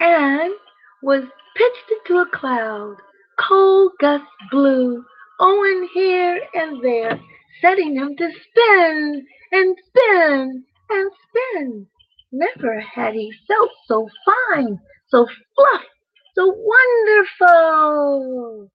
and 0.00 0.52
was 1.02 1.24
pitched 1.56 1.92
into 2.06 2.20
a 2.20 2.26
cloud. 2.26 2.96
Cold 3.40 3.92
gusts 4.00 4.26
blew, 4.50 5.04
Owen 5.40 5.88
here 5.94 6.40
and 6.54 6.82
there, 6.82 7.20
setting 7.60 7.94
him 7.94 8.16
to 8.16 8.28
spin 8.30 9.24
and 9.52 9.76
spin 9.86 10.64
and 10.90 11.10
spin. 11.28 11.86
Never 12.32 12.80
had 12.80 13.14
he 13.14 13.32
felt 13.46 13.70
so 13.86 14.08
fine, 14.24 14.80
so 15.08 15.28
fluff, 15.54 15.84
so 16.34 16.52
wonderful. 16.56 18.68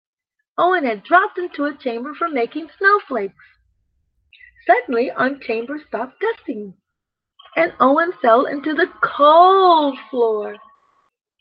Owen 0.57 0.85
had 0.85 1.03
dropped 1.03 1.39
into 1.39 1.65
a 1.65 1.77
chamber 1.77 2.15
for 2.15 2.29
making 2.29 2.69
snowflakes. 2.79 3.35
Suddenly, 4.67 5.11
on 5.11 5.41
chamber 5.41 5.81
stopped 5.89 6.21
dusting, 6.21 6.75
and 7.57 7.73
Owen 7.81 8.13
fell 8.23 8.47
into 8.47 8.75
the 8.75 8.87
cold 9.03 9.99
floor. 10.11 10.57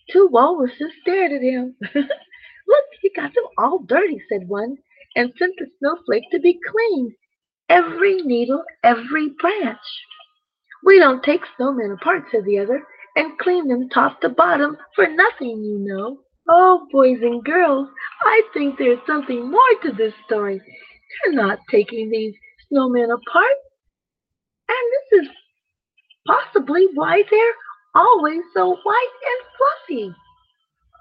Two 0.10 0.28
walruses 0.32 0.92
stared 1.02 1.32
at 1.32 1.44
him. 1.44 1.76
Look, 1.94 2.86
he 3.02 3.12
got 3.16 3.34
them 3.34 3.46
all 3.58 3.80
dirty, 3.80 4.22
said 4.28 4.48
one, 4.48 4.78
and 5.16 5.34
sent 5.38 5.54
the 5.58 5.68
snowflake 5.80 6.24
to 6.32 6.40
be 6.40 6.60
cleaned. 6.70 7.14
Every 7.70 8.22
needle, 8.22 8.64
every 8.84 9.30
branch. 9.40 9.78
We 10.84 11.00
don't 11.00 11.24
take 11.24 11.42
snowmen 11.60 11.94
apart, 11.94 12.24
said 12.32 12.46
the 12.46 12.60
other, 12.60 12.84
and 13.16 13.38
clean 13.40 13.68
them 13.68 13.90
top 13.90 14.22
to 14.22 14.30
bottom 14.30 14.78
for 14.96 15.08
nothing, 15.08 15.64
you 15.64 15.80
know. 15.80 16.20
Oh, 16.50 16.88
boys 16.92 17.20
and 17.22 17.44
girls, 17.44 17.88
I 18.22 18.42
think 18.54 18.78
there's 18.78 19.00
something 19.06 19.50
more 19.50 19.62
to 19.84 19.92
this 19.92 20.14
story. 20.26 20.60
They're 21.24 21.34
not 21.34 21.60
taking 21.70 22.10
these 22.10 22.34
snowmen 22.72 23.14
apart. 23.14 23.58
And 24.68 24.78
this 24.92 25.24
is 25.24 25.30
possibly 26.26 26.88
why 26.94 27.24
they're 27.30 27.54
always 27.96 28.42
so 28.56 28.76
white 28.84 29.14
and 29.26 29.48
fluffy. 29.58 30.16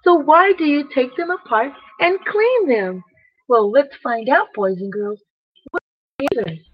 So 0.04 0.14
why 0.14 0.52
do 0.56 0.64
you 0.64 0.88
take 0.94 1.16
them 1.16 1.30
apart 1.30 1.72
and 2.00 2.18
clean 2.24 2.68
them? 2.68 3.02
Well, 3.50 3.68
let's 3.68 3.96
find 4.00 4.28
out, 4.28 4.46
boys 4.54 4.76
and 4.78 4.92
girls. 4.92 5.20
What 5.72 5.82
are 5.82 6.26
the 6.30 6.40
answers? 6.40 6.66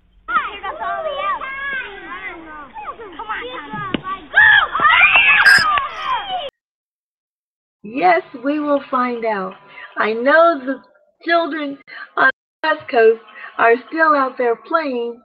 Yes, 7.83 8.22
we 8.45 8.61
will 8.61 8.83
find 8.91 9.24
out. 9.24 9.55
I 9.97 10.12
know 10.12 10.61
the 10.66 10.83
children 11.24 11.79
on 12.14 12.31
the 12.62 12.68
West 12.68 12.91
Coast 12.91 13.22
are 13.57 13.77
still 13.89 14.14
out 14.14 14.37
there 14.37 14.57
playing, 14.57 15.18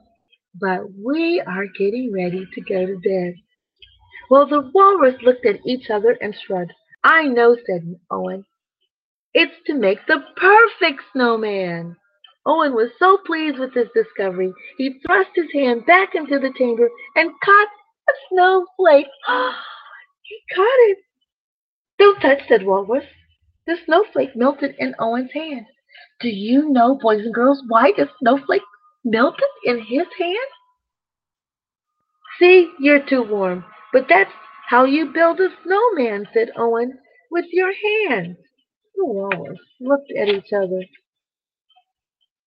but 0.55 0.83
we 1.03 1.43
are 1.45 1.65
getting 1.77 2.13
ready 2.13 2.47
to 2.53 2.61
go 2.61 2.85
to 2.85 2.97
bed. 2.99 3.33
Well, 4.29 4.47
the 4.47 4.71
walrus 4.73 5.21
looked 5.21 5.45
at 5.45 5.59
each 5.65 5.89
other 5.89 6.17
and 6.21 6.33
shrugged. 6.47 6.71
I 7.03 7.23
know, 7.23 7.57
said 7.67 7.93
Owen. 8.09 8.45
It's 9.33 9.53
to 9.67 9.73
make 9.73 9.99
the 10.07 10.23
perfect 10.35 11.01
snowman. 11.13 11.95
Owen 12.45 12.73
was 12.73 12.89
so 12.99 13.17
pleased 13.25 13.59
with 13.59 13.73
this 13.73 13.87
discovery, 13.93 14.51
he 14.77 14.99
thrust 15.05 15.29
his 15.35 15.51
hand 15.53 15.85
back 15.85 16.15
into 16.15 16.39
the 16.39 16.51
chamber 16.57 16.89
and 17.15 17.31
caught 17.43 17.67
a 18.09 18.13
snowflake. 18.29 19.07
he 20.23 20.39
caught 20.55 20.79
it. 20.89 20.97
Don't 21.99 22.19
touch, 22.19 22.39
said 22.47 22.65
Walrus. 22.65 23.05
The 23.67 23.77
snowflake 23.85 24.35
melted 24.35 24.75
in 24.79 24.95
Owen's 24.99 25.31
hand. 25.33 25.67
Do 26.19 26.29
you 26.29 26.69
know, 26.69 26.97
boys 26.99 27.23
and 27.23 27.33
girls, 27.33 27.61
why 27.67 27.91
the 27.95 28.09
snowflake 28.19 28.63
melted 29.05 29.43
in 29.65 29.79
his 29.79 30.07
hand? 30.17 30.37
See, 32.39 32.71
you're 32.79 33.05
too 33.05 33.23
warm, 33.23 33.63
but 33.93 34.07
that's 34.09 34.31
How 34.67 34.85
you 34.85 35.11
build 35.11 35.39
a 35.41 35.49
snowman, 35.63 36.27
said 36.33 36.51
Owen, 36.55 36.97
with 37.29 37.45
your 37.51 37.73
hands. 37.73 38.37
Looked 39.79 40.11
at 40.17 40.27
each 40.27 40.53
other. 40.53 40.83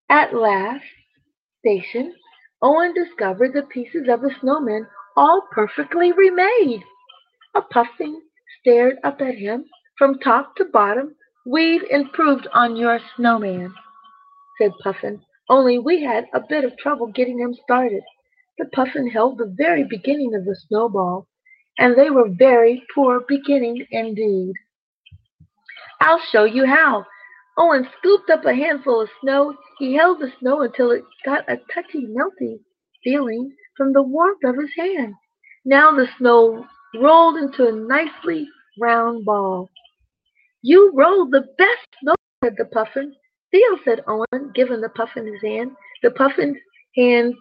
At 0.10 0.34
last 0.36 0.86
station, 1.60 2.14
Owen 2.62 2.94
discovered 2.94 3.54
the 3.54 3.64
pieces 3.64 4.08
of 4.08 4.22
the 4.22 4.34
snowman 4.40 4.88
all 5.16 5.48
perfectly 5.52 6.12
remade. 6.12 6.84
A 7.56 7.62
puffin 7.62 8.22
stared 8.60 8.98
up 9.04 9.22
at 9.22 9.36
him 9.36 9.66
from 9.98 10.20
top 10.20 10.56
to 10.58 10.66
bottom. 10.66 11.16
We've 11.46 11.84
improved 11.90 12.48
on 12.54 12.76
your 12.76 13.00
snowman, 13.16 13.74
said 14.60 14.72
Puffin, 14.84 15.22
only 15.50 15.78
we 15.80 16.04
had 16.04 16.28
a 16.34 16.40
bit 16.40 16.64
of 16.64 16.78
trouble 16.78 17.08
getting 17.08 17.40
him 17.40 17.54
started. 17.54 18.04
The 18.58 18.66
Puffin 18.74 19.10
held 19.10 19.38
the 19.38 19.54
very 19.58 19.84
beginning 19.84 20.36
of 20.36 20.46
the 20.46 20.56
snowball, 20.68 21.28
and 21.78 21.98
they 21.98 22.10
were 22.10 22.30
very 22.30 22.84
poor 22.96 23.22
beginning 23.28 23.86
indeed. 23.92 24.54
I'll 26.04 26.20
show 26.34 26.44
you 26.44 26.66
how. 26.66 27.06
Owen 27.58 27.88
scooped 27.98 28.30
up 28.30 28.44
a 28.44 28.54
handful 28.54 29.00
of 29.00 29.10
snow. 29.22 29.56
He 29.80 29.96
held 29.96 30.20
the 30.20 30.34
snow 30.40 30.62
until 30.62 30.92
it 30.92 31.04
got 31.24 31.50
a 31.50 31.58
touchy, 31.74 32.08
melty 32.08 32.60
feeling 33.06 33.54
from 33.78 33.94
the 33.94 34.02
warmth 34.02 34.44
of 34.44 34.58
his 34.58 34.72
hand. 34.78 35.14
Now 35.64 35.96
the 35.96 36.08
snow 36.18 36.66
rolled 36.96 37.38
into 37.38 37.68
a 37.68 37.72
nicely 37.72 38.50
round 38.82 39.24
ball. 39.24 39.70
You 40.62 40.92
rolled 40.94 41.32
the 41.32 41.46
best 41.58 41.88
snow, 42.02 42.16
said 42.44 42.56
the 42.58 42.66
puffin. 42.66 43.16
Theo, 43.52 43.78
said 43.86 44.04
Owen, 44.06 44.52
giving 44.54 44.82
the 44.82 44.90
puffin 44.90 45.26
his 45.26 45.42
hand. 45.42 45.72
The 46.02 46.12
puffin's 46.12 46.58
hand 46.98 47.34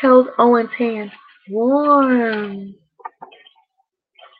held 0.00 0.28
Owen's 0.38 0.70
hand. 0.78 1.10
Warm. 1.50 2.74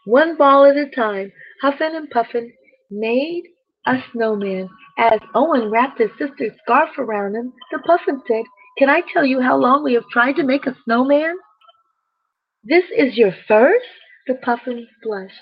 One 0.05 0.36
ball 0.36 0.64
at 0.64 0.76
a 0.76 0.88
time, 0.90 1.32
Huffin 1.62 1.96
and 1.96 2.11
Puffin 2.11 2.52
made 2.90 3.44
a 3.86 3.96
snowman. 4.12 4.68
As 4.98 5.20
Owen 5.34 5.70
wrapped 5.70 5.98
his 6.00 6.11
sister's 6.18 6.52
scarf 6.62 6.90
around 6.98 7.34
him, 7.34 7.52
the 7.72 7.78
Puffin 7.80 8.20
said, 8.26 8.44
Can 8.78 8.88
I 8.88 9.02
tell 9.12 9.24
you 9.24 9.40
how 9.40 9.56
long 9.56 9.82
we 9.82 9.94
have 9.94 10.09
tried 10.12 10.34
to 10.34 10.44
make 10.44 10.66
a 10.66 10.76
snowman? 10.84 11.36
This 12.64 12.84
is 12.96 13.16
your 13.16 13.32
first? 13.46 13.86
The 14.26 14.34
Puffin 14.34 14.86
blushed. 15.02 15.34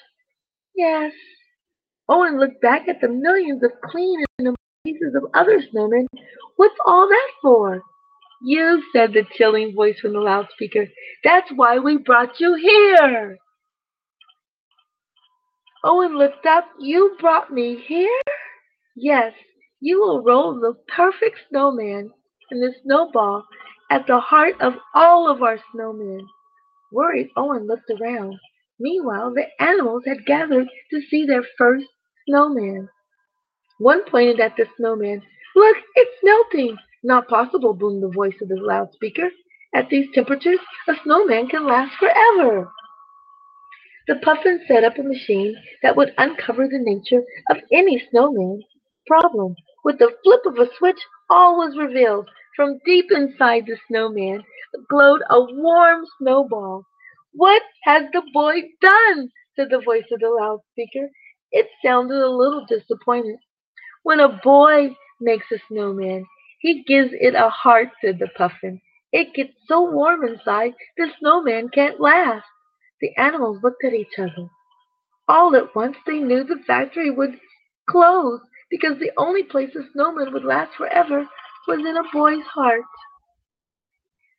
Yes. 0.74 1.12
Owen 2.08 2.38
looked 2.38 2.60
back 2.60 2.88
at 2.88 3.00
the 3.00 3.08
millions 3.08 3.62
of 3.64 3.72
clean 3.90 4.24
and 4.38 4.54
pieces 4.84 5.14
of 5.16 5.28
other 5.34 5.60
snowmen. 5.60 6.06
What's 6.56 6.76
all 6.86 7.08
that 7.08 7.30
for? 7.42 7.82
You, 8.42 8.82
said 8.92 9.12
the 9.12 9.24
chilling 9.34 9.74
voice 9.74 9.98
from 9.98 10.12
the 10.12 10.20
loudspeaker. 10.20 10.86
That's 11.24 11.50
why 11.56 11.78
we 11.78 11.96
brought 11.96 12.38
you 12.38 12.54
here. 12.54 13.38
Oh, 15.88 16.02
Owen 16.02 16.18
looked 16.18 16.46
up. 16.46 16.64
You 16.80 17.16
brought 17.20 17.52
me 17.52 17.80
here? 17.86 18.20
Yes, 18.96 19.32
you 19.80 20.00
will 20.00 20.20
roll 20.20 20.58
the 20.58 20.74
perfect 20.88 21.38
snowman 21.48 22.10
in 22.50 22.60
the 22.60 22.74
snowball 22.82 23.44
at 23.92 24.04
the 24.08 24.18
heart 24.18 24.60
of 24.60 24.74
all 24.94 25.30
of 25.30 25.42
our 25.42 25.58
snowmen. 25.72 26.26
Worried, 26.90 27.28
Owen 27.36 27.68
looked 27.68 27.88
around. 28.00 28.36
Meanwhile, 28.80 29.34
the 29.34 29.46
animals 29.60 30.02
had 30.06 30.26
gathered 30.26 30.66
to 30.90 31.00
see 31.08 31.24
their 31.24 31.44
first 31.56 31.86
snowman. 32.28 32.88
One 33.78 34.04
pointed 34.10 34.40
at 34.40 34.56
the 34.56 34.66
snowman. 34.76 35.22
Look, 35.54 35.76
it's 35.94 36.20
melting. 36.24 36.76
Not 37.04 37.28
possible, 37.28 37.74
boomed 37.74 38.02
the 38.02 38.08
voice 38.08 38.34
of 38.42 38.48
the 38.48 38.56
loudspeaker. 38.56 39.30
At 39.72 39.88
these 39.88 40.08
temperatures, 40.14 40.58
a 40.88 40.94
snowman 41.04 41.46
can 41.46 41.64
last 41.64 41.94
forever. 41.98 42.68
The 44.06 44.16
puffin 44.16 44.60
set 44.68 44.84
up 44.84 44.98
a 44.98 45.02
machine 45.02 45.56
that 45.82 45.96
would 45.96 46.14
uncover 46.16 46.68
the 46.68 46.78
nature 46.78 47.24
of 47.50 47.56
any 47.72 47.98
snowman 48.10 48.62
problem. 49.06 49.56
With 49.84 49.98
the 49.98 50.12
flip 50.22 50.46
of 50.46 50.58
a 50.58 50.72
switch, 50.78 51.00
all 51.28 51.58
was 51.58 51.76
revealed. 51.76 52.28
From 52.54 52.78
deep 52.86 53.10
inside 53.10 53.66
the 53.66 53.76
snowman 53.88 54.44
glowed 54.88 55.22
a 55.30 55.40
warm 55.40 56.04
snowball. 56.18 56.84
What 57.32 57.62
has 57.82 58.04
the 58.12 58.22
boy 58.32 58.62
done? 58.80 59.30
said 59.56 59.70
the 59.70 59.80
voice 59.80 60.04
of 60.12 60.20
the 60.20 60.30
loudspeaker. 60.30 61.08
It 61.50 61.68
sounded 61.84 62.22
a 62.22 62.30
little 62.30 62.64
disappointed. 62.66 63.38
When 64.04 64.20
a 64.20 64.40
boy 64.42 64.94
makes 65.20 65.50
a 65.50 65.58
snowman, 65.68 66.26
he 66.60 66.84
gives 66.84 67.10
it 67.12 67.34
a 67.34 67.50
heart, 67.50 67.88
said 68.00 68.18
the 68.18 68.28
puffin. 68.36 68.80
It 69.12 69.34
gets 69.34 69.52
so 69.66 69.90
warm 69.90 70.24
inside, 70.24 70.74
the 70.96 71.08
snowman 71.18 71.70
can't 71.70 72.00
last. 72.00 72.44
The 73.06 73.22
animals 73.22 73.62
looked 73.62 73.84
at 73.84 73.94
each 73.94 74.18
other. 74.18 74.48
All 75.28 75.54
at 75.54 75.76
once 75.76 75.96
they 76.08 76.18
knew 76.18 76.42
the 76.42 76.60
factory 76.66 77.08
would 77.08 77.38
close 77.88 78.40
because 78.68 78.98
the 78.98 79.12
only 79.16 79.44
place 79.44 79.72
a 79.76 79.88
snowman 79.92 80.32
would 80.32 80.42
last 80.42 80.74
forever 80.74 81.24
was 81.68 81.78
in 81.78 81.96
a 81.96 82.02
boy's 82.12 82.42
heart. 82.46 82.82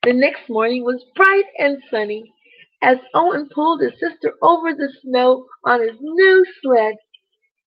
The 0.04 0.12
next 0.12 0.50
morning 0.50 0.84
was 0.84 1.02
bright 1.16 1.46
and 1.58 1.82
sunny. 1.90 2.30
As 2.82 2.98
Owen 3.14 3.48
pulled 3.56 3.80
his 3.80 3.94
sister 4.02 4.34
over 4.42 4.74
the 4.74 4.92
snow 5.02 5.48
on 5.64 5.80
his 5.80 5.96
new 6.02 6.46
sled, 6.62 6.96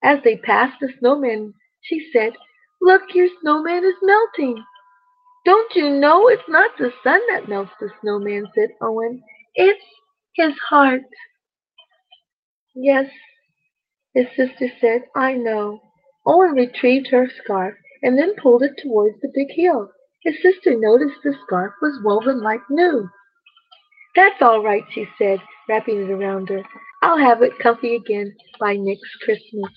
as 0.03 0.19
they 0.23 0.37
passed 0.37 0.81
the 0.83 0.93
snowman, 0.99 1.55
she 1.81 2.11
said, 2.13 2.35
Look, 2.83 3.15
your 3.15 3.29
snowman 3.41 3.85
is 3.85 3.97
melting. 4.03 4.63
Don't 5.47 5.75
you 5.75 5.89
know 5.89 6.29
it's 6.29 6.47
not 6.47 6.77
the 6.77 6.93
sun 7.03 7.21
that 7.31 7.49
melts 7.49 7.73
the 7.81 7.89
snowman, 8.03 8.47
said 8.55 8.69
Owen. 8.83 9.23
It's 9.55 9.83
his 10.41 10.59
heart. 10.69 11.03
Yes, 12.75 13.07
his 14.15 14.27
sister 14.37 14.69
said, 14.81 15.03
I 15.15 15.35
know. 15.35 15.81
Owen 16.27 16.53
retrieved 16.53 17.09
her 17.09 17.29
scarf 17.43 17.75
and 18.03 18.19
then 18.19 18.35
pulled 18.43 18.63
it 18.63 18.73
towards 18.83 19.21
the 19.21 19.33
big 19.35 19.49
hill. 19.51 19.91
His 20.23 20.35
sister 20.43 20.79
noticed 20.79 21.21
the 21.23 21.35
scarf 21.47 21.73
was 21.81 22.01
woven 22.05 22.43
like 22.43 22.61
new. 22.71 23.09
That's 24.17 24.41
all 24.41 24.63
right, 24.63 24.83
she 24.93 25.07
said, 25.19 25.39
wrapping 25.69 26.03
it 26.03 26.11
around 26.11 26.49
her. 26.49 26.63
I'll 27.03 27.19
have 27.19 27.43
it 27.43 27.59
comfy 27.63 27.95
again 27.95 28.35
by 28.59 28.75
next 28.77 29.09
Christmas. 29.25 29.71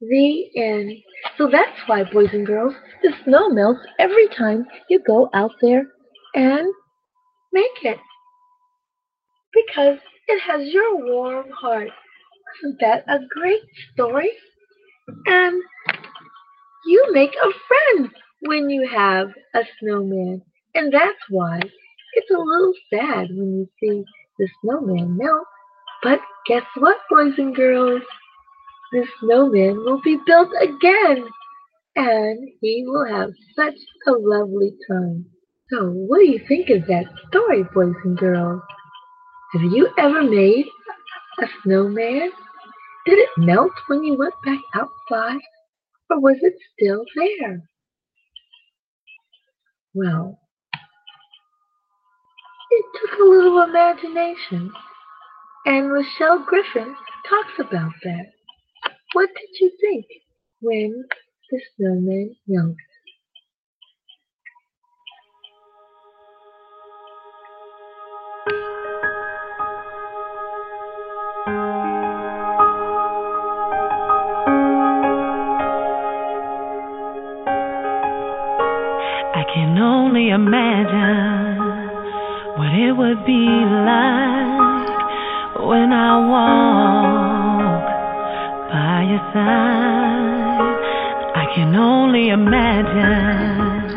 The 0.00 0.50
end. 0.56 0.92
So 1.38 1.48
that's 1.50 1.78
why, 1.86 2.04
boys 2.04 2.30
and 2.32 2.46
girls, 2.46 2.74
the 3.02 3.12
snow 3.24 3.48
melts 3.50 3.80
every 3.98 4.28
time 4.28 4.66
you 4.88 5.00
go 5.06 5.28
out 5.34 5.52
there 5.60 5.84
and 6.34 6.72
make 7.56 7.94
it. 7.94 7.98
Because 9.54 9.98
it 10.28 10.40
has 10.42 10.62
your 10.72 11.04
warm 11.04 11.50
heart. 11.50 11.88
Isn't 12.58 12.78
that 12.80 13.04
a 13.08 13.18
great 13.30 13.62
story? 13.92 14.30
And 15.26 15.62
you 16.86 17.06
make 17.12 17.34
a 17.34 17.50
friend 17.68 18.10
when 18.40 18.68
you 18.70 18.86
have 18.88 19.28
a 19.54 19.62
snowman. 19.80 20.42
And 20.74 20.92
that's 20.92 21.24
why 21.30 21.60
it's 22.14 22.30
a 22.30 22.38
little 22.38 22.74
sad 22.92 23.28
when 23.30 23.50
you 23.58 23.68
see 23.80 24.04
the 24.38 24.48
snowman 24.60 25.16
melt. 25.16 25.46
But 26.02 26.20
guess 26.46 26.64
what, 26.76 26.98
boys 27.10 27.34
and 27.38 27.54
girls? 27.56 28.02
The 28.92 29.06
snowman 29.20 29.76
will 29.84 30.00
be 30.02 30.18
built 30.26 30.50
again. 30.60 31.24
And 31.96 32.48
he 32.60 32.84
will 32.86 33.06
have 33.06 33.30
such 33.56 33.78
a 34.06 34.12
lovely 34.12 34.72
time. 34.88 35.26
So, 35.70 35.90
what 35.90 36.18
do 36.20 36.26
you 36.30 36.40
think 36.46 36.70
of 36.70 36.86
that 36.86 37.06
story, 37.28 37.64
boys 37.74 37.94
and 38.04 38.16
girls? 38.16 38.62
Have 39.52 39.62
you 39.62 39.88
ever 39.98 40.22
made 40.22 40.66
a 41.40 41.46
snowman? 41.62 42.30
Did 43.06 43.18
it 43.18 43.30
melt 43.38 43.72
when 43.88 44.04
you 44.04 44.14
went 44.16 44.34
back 44.44 44.60
outside, 44.74 45.40
or 46.10 46.20
was 46.20 46.36
it 46.42 46.54
still 46.72 47.04
there? 47.16 47.62
Well, 49.94 50.38
it 52.70 52.84
took 53.00 53.18
a 53.18 53.24
little 53.24 53.62
imagination, 53.62 54.70
and 55.66 55.92
Rochelle 55.92 56.44
Griffin 56.46 56.94
talks 57.28 57.58
about 57.58 57.92
that. 58.04 58.26
What 59.14 59.30
did 59.34 59.60
you 59.60 59.72
think 59.80 60.06
when 60.60 61.04
the 61.50 61.60
snowman 61.76 62.36
melted? 62.46 62.76
Only 80.16 80.30
imagine 80.30 81.58
what 82.56 82.72
it 82.72 82.92
would 82.96 83.26
be 83.26 83.44
like 83.44 84.88
when 85.68 85.92
I 85.92 86.16
walk 86.32 87.84
by 88.72 89.02
your 89.10 89.20
side. 89.34 90.76
I 91.36 91.44
can 91.54 91.76
only 91.76 92.30
imagine 92.30 93.90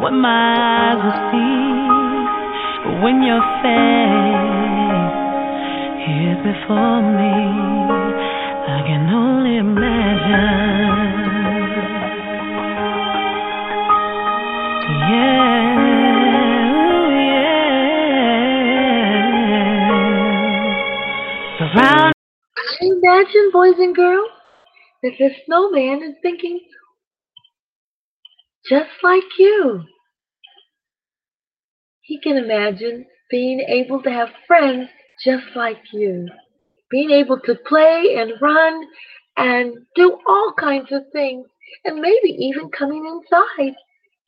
what 0.00 0.14
my 0.14 0.56
eyes 0.66 0.98
will 1.04 1.20
see 1.30 1.86
when 3.02 3.22
your 3.22 3.42
face 3.62 5.14
is 6.10 6.38
before 6.42 7.02
me, 7.18 7.34
I 8.66 8.82
can 8.84 9.08
only 9.14 9.58
imagine. 9.58 11.25
Imagine, 23.16 23.50
boys 23.50 23.78
and 23.78 23.96
girls, 23.96 24.28
that 25.02 25.12
the 25.18 25.30
snowman 25.46 26.02
is 26.02 26.16
thinking 26.20 26.60
just 28.68 28.90
like 29.02 29.22
you. 29.38 29.84
He 32.02 32.20
can 32.20 32.36
imagine 32.36 33.06
being 33.30 33.60
able 33.60 34.02
to 34.02 34.10
have 34.10 34.28
friends 34.46 34.90
just 35.24 35.44
like 35.54 35.80
you, 35.94 36.28
being 36.90 37.10
able 37.10 37.40
to 37.40 37.54
play 37.66 38.16
and 38.18 38.32
run 38.42 38.82
and 39.38 39.72
do 39.94 40.18
all 40.28 40.52
kinds 40.58 40.92
of 40.92 41.04
things, 41.12 41.46
and 41.86 42.00
maybe 42.00 42.28
even 42.38 42.68
coming 42.68 43.06
inside 43.06 43.76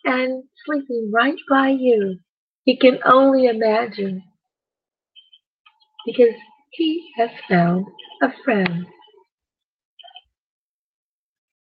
and 0.05 0.45
sleeping 0.65 1.11
right 1.13 1.39
by 1.51 1.69
you. 1.69 2.19
He 2.65 2.79
can 2.79 3.01
only 3.05 3.49
imagine 3.49 4.23
because 6.07 6.35
he 6.73 7.11
has 7.19 7.31
found 7.49 7.87
a 8.23 8.29
friend. 8.45 8.87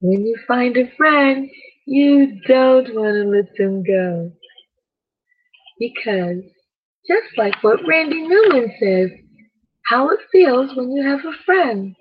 When 0.01 0.27
you 0.27 0.37
find 0.47 0.77
a 0.77 0.91
friend, 0.97 1.49
you 1.87 2.41
don't 2.47 2.95
want 2.95 3.15
to 3.15 3.29
let 3.29 3.57
them 3.57 3.83
go. 3.83 4.33
Because 5.79 6.43
just 7.09 7.39
like 7.39 7.63
what 7.63 7.81
Randy 7.89 8.23
Newman 8.23 8.73
says, 8.81 9.11
how 9.87 10.09
it 10.11 10.21
feels 10.33 10.77
when 10.77 10.93
you 10.93 11.03
have 11.09 11.21
a 11.25 11.37
friend. 11.45 11.95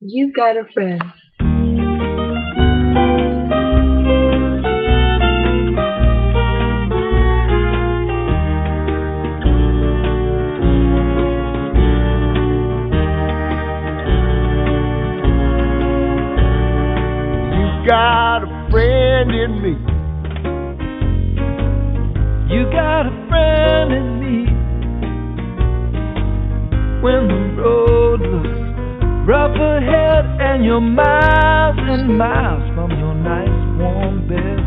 You've 0.00 0.34
got 0.34 0.56
a 0.56 0.64
friend. 0.74 1.02
In 19.48 19.62
me. 19.62 19.74
You 22.54 22.64
got 22.70 23.06
a 23.06 23.14
friend 23.28 23.92
in 23.92 24.08
me. 24.20 24.36
When 27.02 27.28
the 27.28 27.62
road 27.62 28.20
looks 28.20 28.58
rough 29.26 29.56
ahead 29.56 30.24
and 30.40 30.64
you're 30.64 30.80
miles 30.80 31.78
and 31.78 32.18
miles 32.18 32.62
from 32.74 32.90
your 32.98 33.14
nice 33.14 33.80
warm 33.80 34.28
bed. 34.28 34.58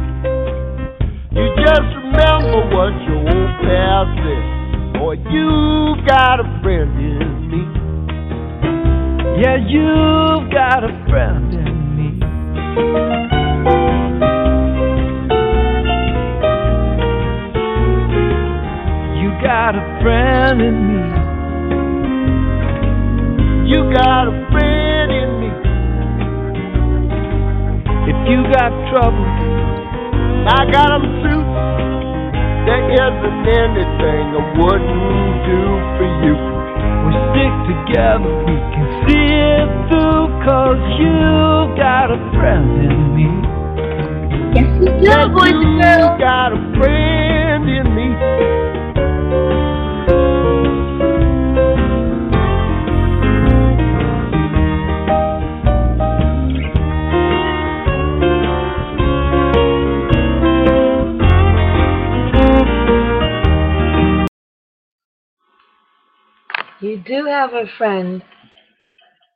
You 1.32 1.46
just 1.66 1.90
remember 2.02 2.70
what 2.74 2.94
your 3.06 3.22
old 3.22 3.54
past 3.62 4.12
said. 4.24 4.44
Boy, 5.00 5.16
you 5.30 5.96
got 6.08 6.40
a 6.40 6.62
friend 6.62 6.92
in 6.98 7.50
me. 7.50 7.62
Yeah, 9.42 9.58
you've 9.58 10.52
got 10.52 10.84
a 10.84 11.06
friend 11.10 11.54
in 11.54 13.36
me. 13.36 13.41
Got 19.52 19.76
a 19.76 19.84
friend 20.02 20.62
in 20.62 20.78
me. 20.88 21.02
You 23.70 23.80
got 23.92 24.24
a 24.32 24.36
friend 24.52 25.10
in 25.12 25.30
me. 25.42 25.50
If 28.12 28.18
you 28.32 28.40
got 28.56 28.72
trouble, 28.90 29.28
I 30.58 30.60
got 30.72 30.90
'em 30.96 31.06
too. 31.24 31.42
There 32.66 32.86
isn't 33.06 33.44
anything 33.64 34.24
I 34.40 34.44
wouldn't 34.60 35.32
do 35.52 35.62
for 35.98 36.08
you. 36.24 36.36
we 37.06 37.14
stick 37.28 37.54
together, 37.74 38.32
we 38.48 38.56
can 38.74 38.88
see 39.04 39.28
it 39.60 39.70
through, 39.90 40.26
cause 40.48 40.82
you've 41.02 41.72
got 41.76 42.08
a 42.18 42.20
friend 42.38 42.70
in 42.88 42.98
me. 43.18 43.30
Yes, 44.56 44.70
you 44.80 44.92
do, 45.04 45.30
boys 45.36 45.60
and 45.68 45.76
You 46.00 46.08
got 46.30 46.50
a 46.54 46.62
friend 46.78 47.64
in 47.80 47.88
me. 47.98 48.61
You 66.82 66.98
do 66.98 67.26
have 67.26 67.54
a 67.54 67.68
friend. 67.78 68.24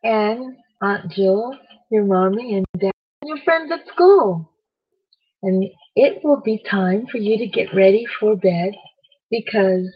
And 0.03 0.57
Aunt 0.81 1.11
Jill, 1.11 1.53
your 1.91 2.03
mommy 2.03 2.55
and 2.55 2.65
dad, 2.79 2.91
and 3.21 3.29
your 3.29 3.43
friends 3.43 3.71
at 3.71 3.87
school. 3.93 4.51
And 5.43 5.63
it 5.95 6.23
will 6.23 6.41
be 6.43 6.63
time 6.69 7.05
for 7.11 7.19
you 7.19 7.37
to 7.37 7.47
get 7.47 7.73
ready 7.75 8.05
for 8.19 8.35
bed 8.35 8.73
because 9.29 9.87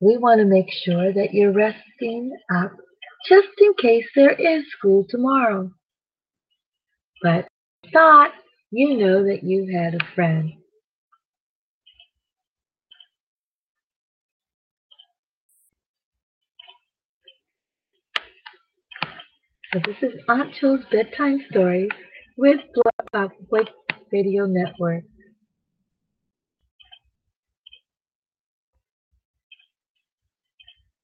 we 0.00 0.16
want 0.16 0.40
to 0.40 0.44
make 0.44 0.70
sure 0.84 1.12
that 1.12 1.32
you're 1.32 1.52
resting 1.52 2.36
up 2.52 2.72
just 3.28 3.48
in 3.58 3.74
case 3.80 4.06
there 4.16 4.32
is 4.32 4.64
school 4.76 5.06
tomorrow. 5.08 5.70
But 7.22 7.46
not, 7.92 8.32
you 8.70 8.96
know 8.98 9.22
that 9.24 9.44
you've 9.44 9.70
had 9.70 9.94
a 9.94 10.14
friend. 10.14 10.52
So 19.74 19.80
this 19.84 19.96
is 20.02 20.20
Aunt 20.28 20.54
Jewel's 20.60 20.84
bedtime 20.92 21.44
stories 21.50 21.88
with 22.36 22.60
Blog 22.74 23.10
Talk 23.12 23.32
Wake 23.50 23.70
Radio 24.12 24.46
Network. 24.46 25.02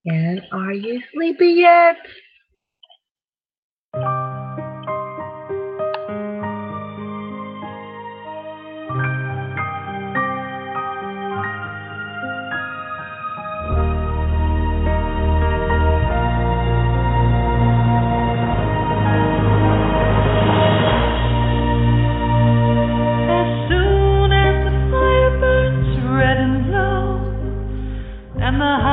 And 0.07 0.43
are 0.53 0.73
you 0.73 1.03
sleepy 1.12 1.64
yet? 1.66 1.97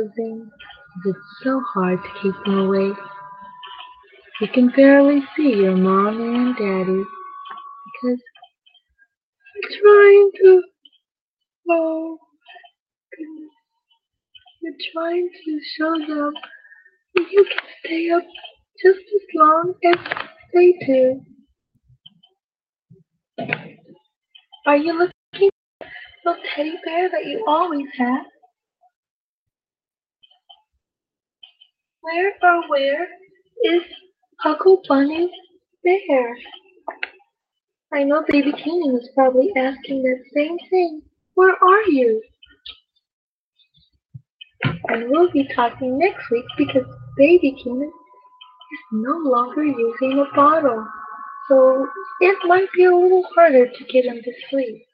closing? 0.00 0.50
Is 0.98 1.14
it 1.14 1.16
so 1.42 1.62
hard 1.72 1.98
to 2.02 2.08
keep 2.22 2.34
them 2.44 2.58
awake? 2.58 2.96
You 4.40 4.48
can 4.48 4.72
barely 4.74 5.22
see 5.36 5.50
your 5.50 5.76
mommy 5.76 6.24
and 6.24 6.56
daddy 6.56 7.04
because 7.84 8.18
they're 9.54 9.80
trying 9.82 10.30
to. 10.42 10.62
Oh, 11.70 12.18
goodness. 13.16 13.50
You're 14.62 14.74
trying 14.92 15.30
to 15.44 15.60
show 15.76 15.92
them 15.92 16.32
that 17.14 17.26
you 17.30 17.44
can 17.44 17.64
stay 17.84 18.10
up 18.10 18.22
just 18.82 18.98
as 18.98 19.22
long 19.34 19.74
as 19.84 19.96
they 20.54 20.72
do. 20.86 21.20
Are 24.66 24.76
you 24.76 24.98
looking 24.98 25.50
at 25.82 25.88
the 26.24 26.34
teddy 26.54 26.74
bear 26.84 27.10
that 27.10 27.26
you 27.26 27.44
always 27.46 27.86
have? 27.98 28.24
Where 32.02 32.32
or 32.42 32.68
where 32.68 33.06
is 33.64 33.82
Huggle 34.44 34.78
Buggle 34.88 35.28
bear? 35.84 36.36
I 37.92 38.04
know 38.04 38.24
Baby 38.28 38.52
Keenan 38.52 38.96
is 38.96 39.10
probably 39.14 39.52
asking 39.56 40.02
that 40.04 40.22
same 40.34 40.56
thing. 40.70 41.02
Where 41.34 41.56
are 41.62 41.82
you? 41.88 42.22
And 44.88 45.10
we'll 45.10 45.30
be 45.30 45.48
talking 45.54 45.98
next 45.98 46.30
week 46.30 46.44
because 46.56 46.86
Baby 47.16 47.56
Keenan 47.62 47.90
is 48.72 48.80
no 48.92 49.16
longer 49.18 49.64
using 49.64 50.18
a 50.18 50.34
bottle. 50.34 50.86
So 51.48 51.86
it 52.20 52.38
might 52.44 52.68
be 52.74 52.84
a 52.84 52.94
little 52.94 53.24
harder 53.34 53.66
to 53.66 53.84
get 53.92 54.04
him 54.04 54.20
to 54.22 54.32
sleep. 54.48 54.84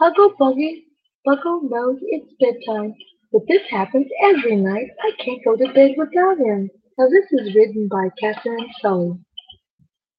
Huggle 0.00 0.36
Buggy 0.38 0.86
Buggle 1.26 1.70
knows 1.70 1.98
it's 2.02 2.32
bedtime, 2.40 2.94
but 3.34 3.42
this 3.48 3.62
happens 3.68 4.06
every 4.22 4.54
night. 4.54 4.86
I 5.02 5.10
can't 5.22 5.44
go 5.44 5.56
to 5.56 5.72
bed 5.72 5.96
without 5.98 6.38
him. 6.38 6.70
Now 6.96 7.08
this 7.08 7.26
is 7.32 7.52
written 7.56 7.88
by 7.88 8.08
Katherine 8.20 8.68
Sully. 8.80 9.18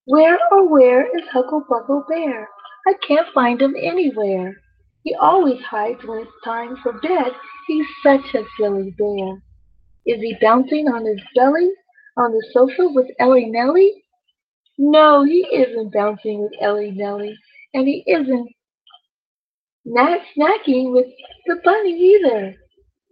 Where 0.03 0.37
or 0.51 0.67
where 0.67 1.05
is 1.17 1.23
Buggle 1.33 2.03
Bear? 2.09 2.49
I 2.85 2.93
can't 3.07 3.33
find 3.33 3.61
him 3.61 3.73
anywhere. 3.81 4.57
He 5.03 5.15
always 5.15 5.61
hides 5.61 6.03
when 6.03 6.23
it's 6.23 6.43
time 6.43 6.75
for 6.83 6.99
bed. 6.99 7.31
He's 7.67 7.85
such 8.03 8.35
a 8.35 8.43
silly 8.59 8.93
bear. 8.97 9.41
Is 10.05 10.19
he 10.21 10.35
bouncing 10.41 10.89
on 10.89 11.05
his 11.05 11.21
belly 11.35 11.71
on 12.17 12.33
the 12.33 12.45
sofa 12.51 12.89
with 12.89 13.07
Ellie 13.19 13.45
Nellie? 13.45 14.03
No, 14.77 15.23
he 15.23 15.47
isn't 15.53 15.93
bouncing 15.93 16.41
with 16.41 16.51
Ellie 16.59 16.91
Nellie, 16.91 17.37
and 17.73 17.87
he 17.87 18.03
isn't 18.07 18.49
not 19.85 20.19
snacking 20.35 20.91
with 20.91 21.07
the 21.45 21.61
bunny 21.63 21.93
either. 21.93 22.57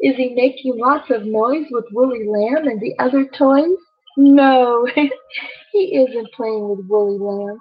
Is 0.03 0.17
he 0.17 0.33
making 0.35 0.77
lots 0.77 1.09
of 1.11 1.23
noise 1.23 1.65
with 1.71 1.85
Woolly 1.93 2.25
Lamb 2.27 2.67
and 2.67 2.81
the 2.81 2.93
other 2.99 3.25
toys? 3.37 3.77
No, 4.17 4.85
he 5.71 5.95
isn't 5.95 6.27
playing 6.33 6.67
with 6.67 6.85
Woolly 6.89 7.17
Lamb. 7.17 7.57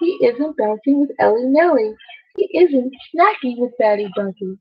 He 0.00 0.10
isn't 0.26 0.58
bouncing 0.58 1.00
with 1.00 1.10
Ellie 1.18 1.46
Nellie. 1.46 1.94
He 2.36 2.50
isn't 2.58 2.92
snacking 3.14 3.56
with 3.56 3.72
Batty 3.78 4.10
Bunny. 4.14 4.58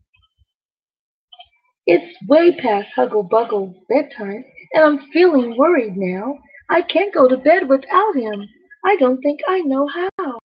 It's 1.88 2.18
way 2.30 2.56
past 2.56 2.88
Huggle 2.96 3.30
Buggle's 3.30 3.76
bedtime, 3.90 4.46
and 4.74 4.84
I'm 4.86 5.12
feeling 5.12 5.58
worried 5.58 5.98
now. 5.98 6.40
I 6.70 6.84
can't 6.84 7.14
go 7.14 7.28
to 7.28 7.36
bed 7.36 7.68
without 7.68 8.16
him. 8.16 8.48
I 8.86 8.96
don't 8.96 9.22
think 9.22 9.42
I 9.46 9.60
know 9.60 9.90
how. 9.90 10.40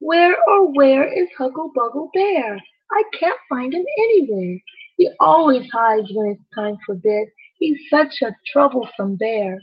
Where 0.00 0.36
or 0.46 0.70
where 0.74 1.10
is 1.10 1.28
Huggle 1.38 1.72
Buggle 1.74 2.10
Bear? 2.12 2.60
I 2.92 3.02
can't 3.18 3.40
find 3.48 3.72
him 3.72 3.86
anywhere. 3.98 4.58
He 5.04 5.10
always 5.20 5.70
hides 5.70 6.08
when 6.14 6.28
it's 6.28 6.54
time 6.54 6.78
for 6.86 6.94
bed. 6.94 7.26
He's 7.58 7.76
such 7.90 8.22
a 8.22 8.34
troublesome 8.50 9.16
bear. 9.16 9.60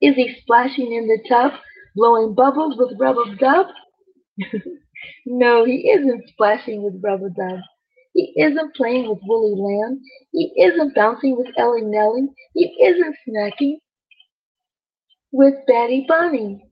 Is 0.00 0.16
he 0.16 0.34
splashing 0.40 0.92
in 0.92 1.06
the 1.06 1.22
tub, 1.28 1.52
blowing 1.94 2.34
bubbles 2.34 2.76
with 2.76 2.98
Rubber 2.98 3.36
Dub? 3.36 3.68
no, 5.26 5.64
he 5.64 5.92
isn't 5.92 6.28
splashing 6.30 6.82
with 6.82 7.00
Rubber 7.04 7.28
Dub. 7.28 7.60
He 8.12 8.32
isn't 8.36 8.74
playing 8.74 9.08
with 9.08 9.20
Woolly 9.22 9.54
Lamb. 9.54 10.00
He 10.32 10.52
isn't 10.60 10.96
bouncing 10.96 11.36
with 11.36 11.46
Ellie 11.56 11.82
Nellie. 11.82 12.30
He 12.54 12.64
isn't 12.82 13.14
snacking 13.28 13.76
with 15.30 15.54
Batty 15.68 16.04
Bunny. 16.08 16.64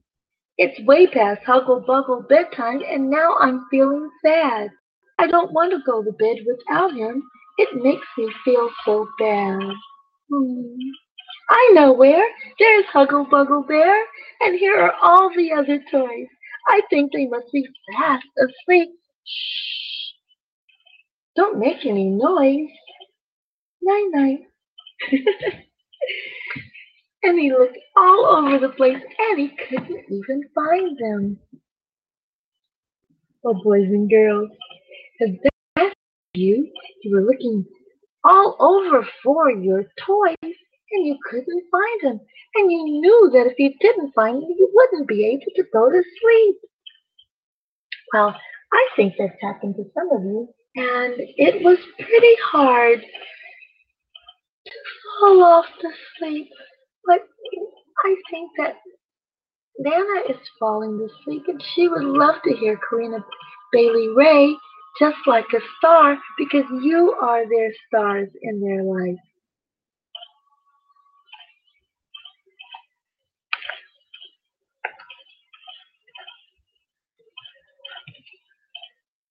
It's 0.57 0.85
way 0.85 1.07
past 1.07 1.39
Huggle 1.47 1.85
Buggle 1.85 2.27
bedtime, 2.27 2.81
and 2.85 3.09
now 3.09 3.37
I'm 3.39 3.65
feeling 3.71 4.09
sad. 4.25 4.71
I 5.19 5.27
don't 5.27 5.51
want 5.51 5.71
to 5.71 5.79
go 5.85 6.01
to 6.01 6.11
bed 6.13 6.37
without 6.47 6.93
him. 6.93 7.21
It 7.57 7.83
makes 7.83 8.07
me 8.17 8.31
feel 8.45 8.69
so 8.85 9.05
bad. 9.19 9.59
Hmm. 10.31 10.75
I 11.49 11.71
know 11.73 11.91
where. 11.91 12.25
There's 12.57 12.85
Huggle 12.93 13.29
Buggle 13.29 13.67
Bear, 13.67 14.01
and 14.39 14.57
here 14.57 14.77
are 14.79 14.93
all 15.03 15.29
the 15.35 15.51
other 15.51 15.83
toys. 15.91 16.27
I 16.69 16.81
think 16.89 17.11
they 17.11 17.25
must 17.27 17.51
be 17.51 17.67
fast 17.93 18.23
asleep. 18.37 18.89
Shh. 19.25 20.13
Don't 21.35 21.59
make 21.59 21.85
any 21.85 22.05
noise. 22.05 22.69
Night 23.81 24.07
night. 24.11 24.39
and 27.23 27.39
he 27.39 27.51
looked 27.51 27.77
all 27.97 28.25
over 28.25 28.57
the 28.59 28.69
place, 28.69 29.01
and 29.19 29.39
he 29.39 29.51
couldn't 29.67 30.05
even 30.09 30.43
find 30.55 30.97
them. 30.97 31.39
Oh, 33.43 33.53
boys 33.63 33.87
and 33.87 34.09
girls, 34.09 34.49
has 35.19 35.29
that 35.43 35.53
happened 35.75 35.95
you? 36.33 36.71
You 37.03 37.15
were 37.15 37.21
looking 37.21 37.65
all 38.23 38.55
over 38.59 39.07
for 39.23 39.51
your 39.51 39.83
toys, 40.05 40.35
and 40.41 41.05
you 41.05 41.17
couldn't 41.29 41.63
find 41.71 42.01
them. 42.01 42.19
And 42.55 42.71
you 42.71 42.83
knew 42.83 43.29
that 43.33 43.47
if 43.47 43.59
you 43.59 43.73
didn't 43.79 44.13
find 44.13 44.41
them, 44.41 44.49
you 44.57 44.69
wouldn't 44.73 45.07
be 45.07 45.25
able 45.25 45.51
to 45.55 45.63
go 45.71 45.89
to 45.89 46.01
sleep. 46.21 46.55
Well, 48.13 48.35
I 48.73 48.87
think 48.95 49.13
that's 49.17 49.37
happened 49.41 49.75
to 49.75 49.85
some 49.93 50.09
of 50.11 50.23
you, 50.23 50.47
and 50.75 51.13
it 51.17 51.63
was 51.63 51.77
pretty 51.95 52.35
hard 52.43 53.01
to 54.65 54.71
fall 55.19 55.43
off 55.43 55.65
to 55.81 55.89
sleep. 56.17 56.49
But 57.05 57.21
I 58.05 58.15
think 58.31 58.51
that 58.57 58.75
Nana 59.79 60.21
is 60.29 60.37
falling 60.59 60.97
to 60.99 61.07
sleep, 61.23 61.43
and 61.47 61.61
she 61.73 61.87
would 61.87 62.03
love 62.03 62.35
to 62.43 62.55
hear 62.55 62.77
Corinne 62.77 63.23
Bailey 63.71 64.09
Rae 64.15 64.55
just 64.97 65.17
like 65.27 65.45
a 65.53 65.59
star 65.77 66.17
because 66.37 66.65
you 66.81 67.15
are 67.21 67.43
their 67.49 67.71
stars 67.87 68.29
in 68.41 68.59
their 68.59 68.83
life. 68.83 69.19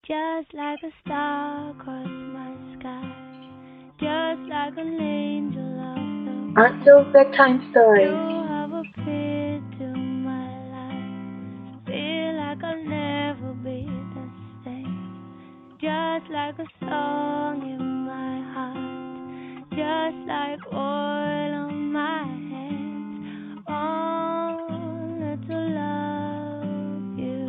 Just 0.07 0.53
like 0.55 0.79
a 0.83 0.91
star 1.05 1.71
across 1.71 2.07
my 2.07 2.55
sky, 2.79 3.13
just 3.99 4.49
like 4.49 4.77
an 4.77 4.99
angel 4.99 5.61
of 5.61 6.55
the 6.55 6.61
Aunt 6.61 6.83
Jewel's 6.83 7.13
bedtime 7.13 7.71
You 7.73 8.38
Just 16.19 16.31
like 16.31 16.59
a 16.59 16.65
song 16.81 17.61
in 17.63 18.05
my 18.05 18.41
heart. 18.53 19.69
Just 19.71 20.27
like 20.27 20.59
oil 20.73 21.53
on 21.55 21.93
my 21.93 22.23
hands. 22.51 23.65
To 25.47 25.55
love 25.55 27.19
you. 27.19 27.45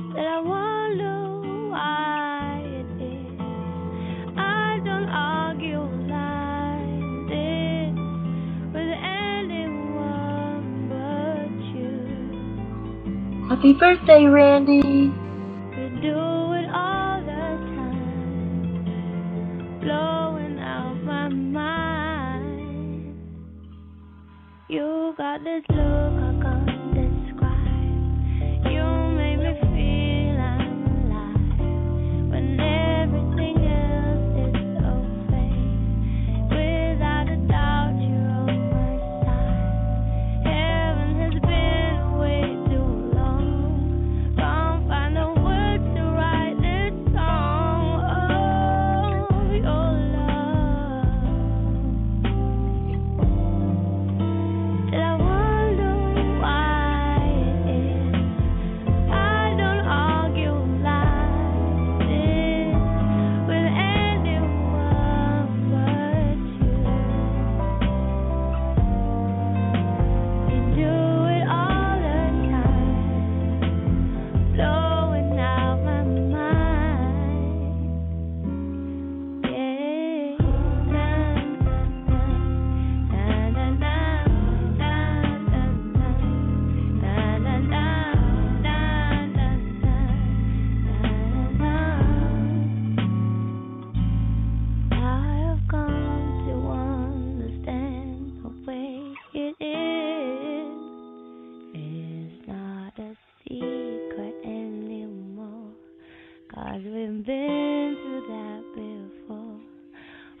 But 0.00 0.26
I 0.26 0.40
wonder 0.40 1.70
why 1.70 2.62
it 2.64 3.02
is. 3.02 3.40
I 4.38 4.80
don't 4.84 5.10
argue 5.10 5.82
like 6.08 7.28
this 7.30 7.94
with 8.74 8.92
anyone 9.04 10.68
but 10.90 11.52
you. 11.74 13.48
Happy 13.48 13.72
birthday, 13.74 14.24
Randy. 14.26 15.12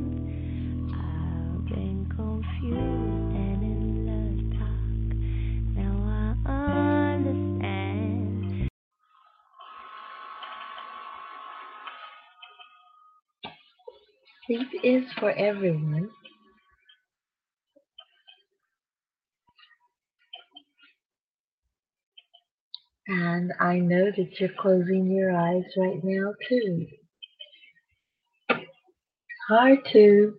I've 0.93 1.66
been 1.66 2.05
confused 2.16 3.36
and 3.36 3.63
in 3.63 4.05
the 4.05 4.22
dark. 4.57 5.07
Now 5.76 5.97
I 6.45 6.53
understand. 7.16 8.70
Sleep 14.47 14.70
is 14.84 15.05
for 15.20 15.32
everyone. 15.32 16.09
And 23.07 23.53
I 23.76 23.80
know 23.80 24.06
that 24.06 24.40
you're 24.40 24.56
closing 24.58 25.12
your 25.12 25.36
eyes 25.36 25.66
right 25.76 26.00
now 26.02 26.34
too. 26.48 26.88
Hard 29.50 29.80
to, 29.92 30.34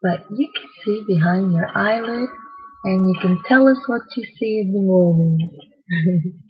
but 0.00 0.24
you 0.34 0.48
can 0.56 0.70
see 0.82 1.04
behind 1.06 1.52
your 1.52 1.68
eyelid 1.76 2.30
and 2.84 3.08
you 3.10 3.14
can 3.20 3.38
tell 3.46 3.68
us 3.68 3.76
what 3.88 4.00
you 4.16 4.24
see 4.38 4.60
in 4.60 4.72
the 4.72 4.80
morning. 4.80 5.50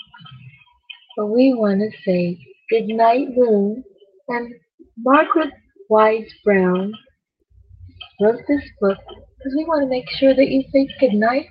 but 1.17 1.27
we 1.27 1.55
want 1.55 1.81
to 1.81 1.91
say 2.05 2.39
good 2.71 2.87
night, 2.87 3.27
Moon. 3.35 3.83
And 4.29 4.55
Margaret 4.99 5.53
Wise 5.91 6.31
Brown 6.45 6.93
wrote 8.21 8.43
this 8.47 8.63
book 8.81 8.99
because 9.09 9.57
we 9.57 9.65
want 9.65 9.83
to 9.83 9.89
make 9.89 10.09
sure 10.21 10.37
that 10.37 10.47
you 10.47 10.63
say 10.73 10.87
good 11.01 11.15
night. 11.15 11.47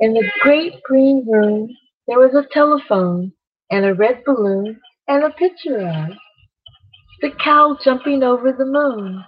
In 0.00 0.14
the 0.14 0.30
great 0.40 0.80
green 0.84 1.26
room, 1.28 1.68
there 2.06 2.18
was 2.18 2.34
a 2.34 2.46
telephone 2.52 3.32
and 3.70 3.84
a 3.84 3.94
red 3.94 4.22
balloon 4.24 4.80
and 5.08 5.24
a 5.24 5.30
picture 5.30 5.78
of 5.78 6.10
the 7.20 7.30
cow 7.42 7.76
jumping 7.82 8.22
over 8.22 8.52
the 8.52 8.64
moon. 8.64 9.24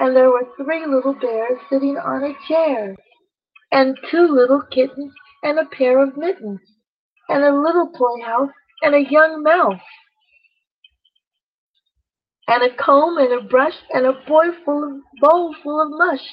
And 0.00 0.16
there 0.16 0.30
were 0.30 0.48
three 0.56 0.86
little 0.86 1.14
bears 1.14 1.58
sitting 1.70 1.96
on 1.96 2.24
a 2.24 2.34
chair, 2.48 2.96
and 3.70 3.96
two 4.10 4.26
little 4.26 4.62
kittens 4.72 5.12
and 5.42 5.58
a 5.58 5.66
pair 5.66 6.02
of 6.02 6.16
mittens, 6.16 6.60
and 7.28 7.44
a 7.44 7.54
little 7.54 7.92
toy 7.92 8.24
house 8.24 8.50
and 8.82 8.94
a 8.94 9.10
young 9.10 9.42
mouse, 9.42 9.80
and 12.48 12.62
a 12.62 12.74
comb 12.76 13.18
and 13.18 13.32
a 13.32 13.48
brush 13.48 13.74
and 13.92 14.06
a 14.06 14.12
boy 14.26 14.46
full 14.64 14.84
of 14.84 15.02
bowl 15.20 15.54
full 15.62 15.80
of 15.80 15.90
mush, 15.90 16.26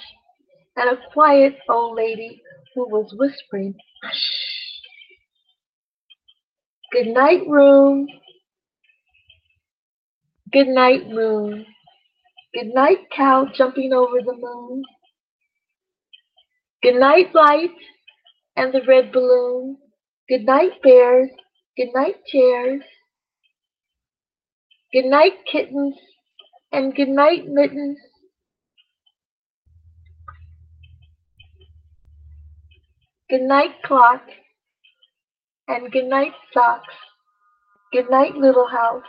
and 0.78 0.90
a 0.90 1.02
quiet 1.14 1.56
old 1.70 1.96
lady 1.96 2.42
who 2.74 2.88
was 2.90 3.14
whispering, 3.18 3.76
hush. 4.04 4.32
Good 6.92 7.08
night, 7.08 7.42
room. 7.48 8.08
Good 10.52 10.68
night, 10.68 11.10
moon. 11.10 11.66
Good 12.54 12.74
night, 12.74 13.00
cow 13.16 13.48
jumping 13.54 13.92
over 13.92 14.22
the 14.26 14.36
moon. 14.38 14.84
Good 16.82 16.96
night, 16.96 17.36
light 17.36 17.72
and 18.56 18.74
the 18.74 18.82
red 18.88 19.12
balloon. 19.12 19.78
Good 20.30 20.46
night, 20.46 20.82
bears. 20.82 21.30
Good 21.76 21.90
night, 21.94 22.16
chairs. 22.28 22.82
Good 24.96 25.08
night, 25.08 25.34
kittens. 25.52 25.94
And 26.72 26.96
good 26.96 27.10
night, 27.10 27.46
mittens. 27.50 27.98
Good 33.30 33.42
night, 33.42 33.72
clock. 33.84 34.22
And 35.68 35.92
good 35.92 36.06
night, 36.06 36.32
socks. 36.54 36.96
Good 37.92 38.10
night, 38.10 38.36
little 38.36 38.70
house. 38.70 39.04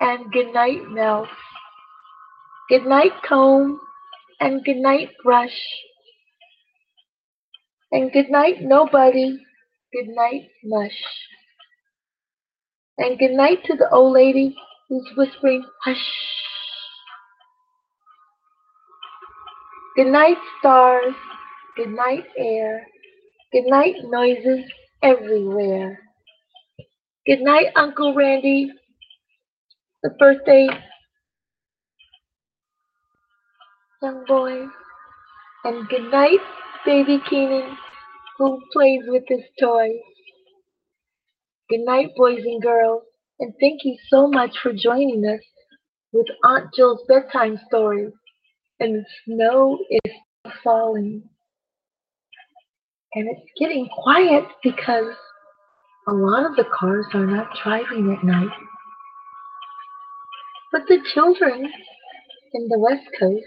And 0.00 0.32
good 0.32 0.52
night, 0.52 0.82
mouse. 0.88 1.28
Good 2.68 2.84
night, 2.84 3.12
comb. 3.24 3.78
And 4.40 4.64
good 4.64 4.78
night, 4.78 5.10
brush. 5.22 5.60
And 7.92 8.10
good 8.10 8.30
night, 8.30 8.62
nobody. 8.62 9.38
Good 9.92 10.08
night, 10.08 10.48
mush. 10.64 11.00
And 12.98 13.16
good 13.16 13.30
night 13.30 13.62
to 13.66 13.76
the 13.76 13.88
old 13.92 14.12
lady 14.12 14.56
who's 14.94 15.10
whispering, 15.16 15.64
hush. 15.84 15.96
Good 19.96 20.06
night, 20.06 20.36
stars. 20.60 21.14
Good 21.76 21.88
night, 21.88 22.24
air. 22.38 22.86
Good 23.52 23.64
night, 23.66 23.96
noises 24.04 24.64
everywhere. 25.02 25.98
Good 27.26 27.40
night, 27.40 27.66
Uncle 27.74 28.14
Randy. 28.14 28.70
The 30.04 30.10
birthday 30.10 30.68
young 34.00 34.24
boy. 34.28 34.66
And 35.64 35.88
good 35.88 36.10
night, 36.12 36.40
baby 36.86 37.20
Keenan, 37.28 37.76
who 38.38 38.60
plays 38.72 39.02
with 39.08 39.24
his 39.26 39.40
toys. 39.60 39.98
Good 41.68 41.80
night, 41.80 42.10
boys 42.16 42.44
and 42.44 42.62
girls, 42.62 43.02
and 43.40 43.52
thank 43.60 43.80
you 43.84 43.96
so 44.08 44.28
much 44.28 44.56
for 44.62 44.72
joining 44.72 45.24
us 45.26 45.40
with 46.12 46.26
Aunt 46.44 46.68
Jewel's 46.76 47.02
bedtime 47.08 47.58
story. 47.66 48.08
And 48.80 48.94
the 48.94 49.04
snow 49.24 49.78
is 49.90 50.12
falling. 50.62 51.22
And 53.14 53.28
it's 53.28 53.50
getting 53.58 53.88
quiet 54.02 54.44
because 54.62 55.14
a 56.08 56.12
lot 56.12 56.46
of 56.46 56.56
the 56.56 56.64
cars 56.72 57.06
are 57.14 57.26
not 57.26 57.48
driving 57.62 58.12
at 58.16 58.24
night. 58.24 58.48
But 60.72 60.82
the 60.88 60.98
children 61.14 61.70
in 62.52 62.68
the 62.68 62.78
West 62.78 63.06
Coast 63.18 63.44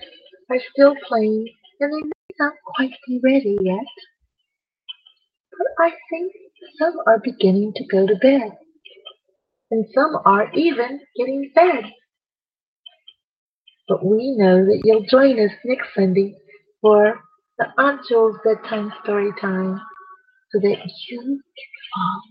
are 0.50 0.60
still 0.72 0.96
playing 1.08 1.48
and 1.80 1.94
they 1.94 2.04
may 2.04 2.36
not 2.40 2.54
quite 2.76 2.92
be 3.08 3.20
ready 3.24 3.58
yet. 3.62 3.86
But 5.52 5.68
I 5.86 5.92
think 6.10 6.32
some 6.80 6.96
are 7.06 7.20
beginning 7.20 7.74
to 7.76 7.86
go 7.86 8.08
to 8.08 8.16
bed. 8.16 8.58
And 9.72 9.86
some 9.94 10.18
are 10.26 10.52
even 10.54 11.02
getting 11.18 11.52
fed. 11.54 11.86
But 13.88 14.06
we 14.06 14.36
know 14.38 14.66
that 14.66 14.82
you'll 14.84 15.06
join 15.10 15.40
us 15.40 15.52
next 15.66 15.90
Sunday 15.96 16.36
for 16.82 17.20
the 17.58 17.68
Aunt 17.78 18.02
Jewel's 18.10 18.38
bedtime 18.44 18.94
story 19.04 19.32
time 19.42 19.82
so 20.52 20.60
that 20.60 20.78
you 21.10 21.22
can 21.22 21.42
fall 21.94 22.22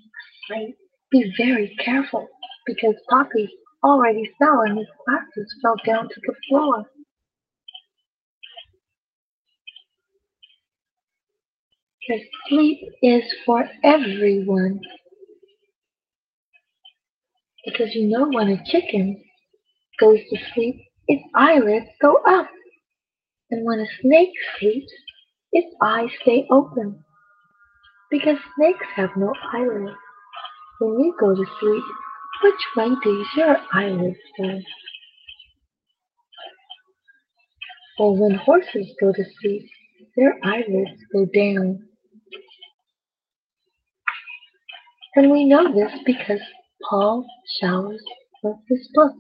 asleep. 0.57 0.77
Be 1.11 1.33
very 1.39 1.77
careful 1.85 2.27
because 2.67 2.95
Poppy 3.11 3.49
already 3.85 4.31
fell 4.39 4.63
and 4.63 4.79
his 4.79 4.87
glasses 5.07 5.55
fell 5.63 5.77
down 5.87 6.09
to 6.09 6.21
the 6.27 6.35
floor. 6.49 6.85
Because 12.09 12.25
sleep 12.49 12.79
is 13.03 13.25
for 13.45 13.69
everyone. 13.85 14.81
Because 17.67 17.95
you 17.95 18.07
know 18.07 18.29
when 18.29 18.49
a 18.49 18.65
chicken 18.65 19.23
goes 19.99 20.21
to 20.31 20.39
sleep, 20.55 20.77
its 21.09 21.23
eyelids 21.35 21.87
go 22.01 22.17
up. 22.27 22.49
And 23.51 23.65
when 23.65 23.81
a 23.81 23.87
snake 24.01 24.31
sleeps, 24.59 24.93
its 25.53 25.75
eyes 25.83 26.09
stay 26.23 26.47
open. 26.51 27.05
Because 28.11 28.39
snakes 28.57 28.87
have 28.95 29.11
no 29.17 29.33
eyelids. 29.53 29.97
When 30.79 31.01
you 31.01 31.15
go 31.19 31.35
to 31.35 31.45
sleep, 31.61 31.85
which 32.45 32.55
way 32.77 32.89
do 33.03 33.25
your 33.37 33.57
eyelids 33.73 34.19
go? 34.39 34.61
Well, 37.99 38.17
when 38.17 38.35
horses 38.35 38.95
go 39.01 39.13
to 39.13 39.25
sleep, 39.41 39.69
their 40.17 40.35
eyelids 40.45 41.01
go 41.13 41.25
down. 41.25 41.83
And 45.17 45.31
we 45.33 45.45
know 45.45 45.75
this 45.75 45.93
because 46.05 46.41
Paul 46.89 47.27
Showers 47.61 48.03
wrote 48.43 48.61
this 48.69 48.89
book. 48.95 49.13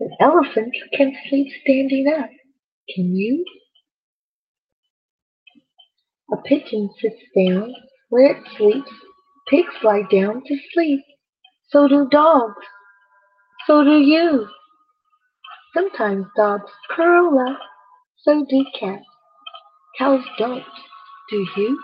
An 0.00 0.10
elephant 0.20 0.74
can 0.92 1.14
sleep 1.28 1.52
standing 1.62 2.08
up. 2.08 2.30
Can 2.94 3.14
you? 3.14 3.44
A 6.32 6.36
pigeon 6.38 6.90
sits 7.00 7.22
down 7.36 7.72
where 8.08 8.32
it 8.32 8.42
sleeps. 8.56 8.90
Pigs 9.48 9.74
lie 9.82 10.02
down 10.10 10.42
to 10.46 10.56
sleep. 10.72 11.00
So 11.68 11.86
do 11.86 12.08
dogs. 12.10 12.64
So 13.66 13.84
do 13.84 13.98
you. 13.98 14.48
Sometimes 15.74 16.26
dogs 16.36 16.70
curl 16.90 17.38
up. 17.38 17.58
So 18.22 18.44
do 18.48 18.64
cats. 18.78 19.04
Cows 19.98 20.24
don't. 20.38 20.64
Do 21.30 21.46
you? 21.56 21.78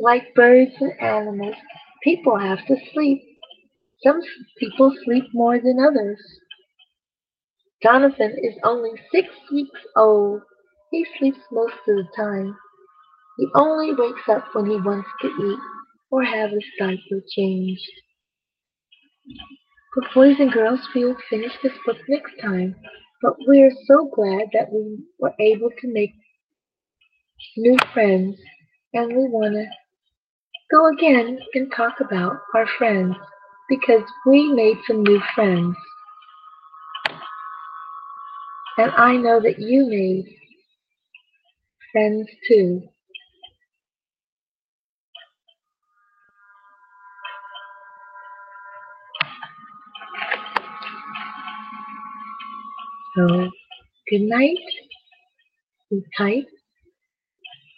Like 0.00 0.34
birds 0.34 0.72
and 0.80 0.98
animals, 1.00 1.54
people 2.02 2.38
have 2.38 2.66
to 2.66 2.76
sleep. 2.92 3.22
Some 4.02 4.20
people 4.58 4.92
sleep 5.04 5.24
more 5.34 5.60
than 5.60 5.78
others. 5.78 6.20
Jonathan 7.82 8.36
is 8.42 8.54
only 8.64 8.92
six 9.12 9.28
weeks 9.52 9.80
old. 9.96 10.42
He 10.90 11.06
sleeps 11.18 11.40
most 11.52 11.74
of 11.88 11.96
the 11.96 12.08
time. 12.16 12.56
He 13.38 13.46
only 13.54 13.94
wakes 13.94 14.28
up 14.28 14.46
when 14.54 14.66
he 14.66 14.76
wants 14.80 15.08
to 15.22 15.28
eat 15.28 15.58
or 16.10 16.24
have 16.24 16.50
his 16.50 16.64
diaper 16.78 17.22
changed. 17.30 17.90
But 19.96 20.14
boys 20.14 20.36
and 20.40 20.52
girls, 20.52 20.80
we 20.94 21.04
will 21.04 21.16
finish 21.28 21.52
this 21.62 21.72
book 21.86 21.98
next 22.08 22.32
time. 22.42 22.76
But 23.22 23.34
we 23.48 23.62
are 23.62 23.72
so 23.86 24.10
glad 24.14 24.48
that 24.54 24.72
we 24.72 24.98
were 25.18 25.34
able 25.40 25.70
to 25.70 25.92
make 25.92 26.12
new 27.56 27.76
friends, 27.92 28.38
and 28.94 29.08
we 29.08 29.28
want 29.28 29.54
to 29.54 29.66
go 30.70 30.88
again 30.88 31.38
and 31.54 31.72
talk 31.76 32.00
about 32.00 32.36
our 32.54 32.66
friends 32.78 33.16
because 33.68 34.02
we 34.26 34.52
made 34.52 34.76
some 34.86 35.02
new 35.02 35.20
friends. 35.34 35.76
And 38.78 38.90
I 38.92 39.16
know 39.16 39.40
that 39.40 39.58
you 39.58 39.86
made 39.86 40.24
friends 41.92 42.28
too. 42.48 42.82
So, 53.16 53.50
good 54.08 54.22
night, 54.22 54.56
be 55.90 56.02
tight, 56.16 56.46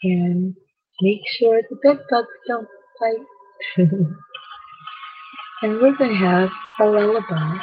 and 0.04 0.54
make 1.00 1.20
sure 1.38 1.62
the 1.68 1.76
bed 1.76 2.00
bugs 2.10 2.28
don't 2.46 2.68
and 5.62 5.80
we're 5.80 5.96
going 5.96 6.10
to 6.10 6.16
have 6.16 6.50
a 6.80 6.84
lullaby 6.84 7.58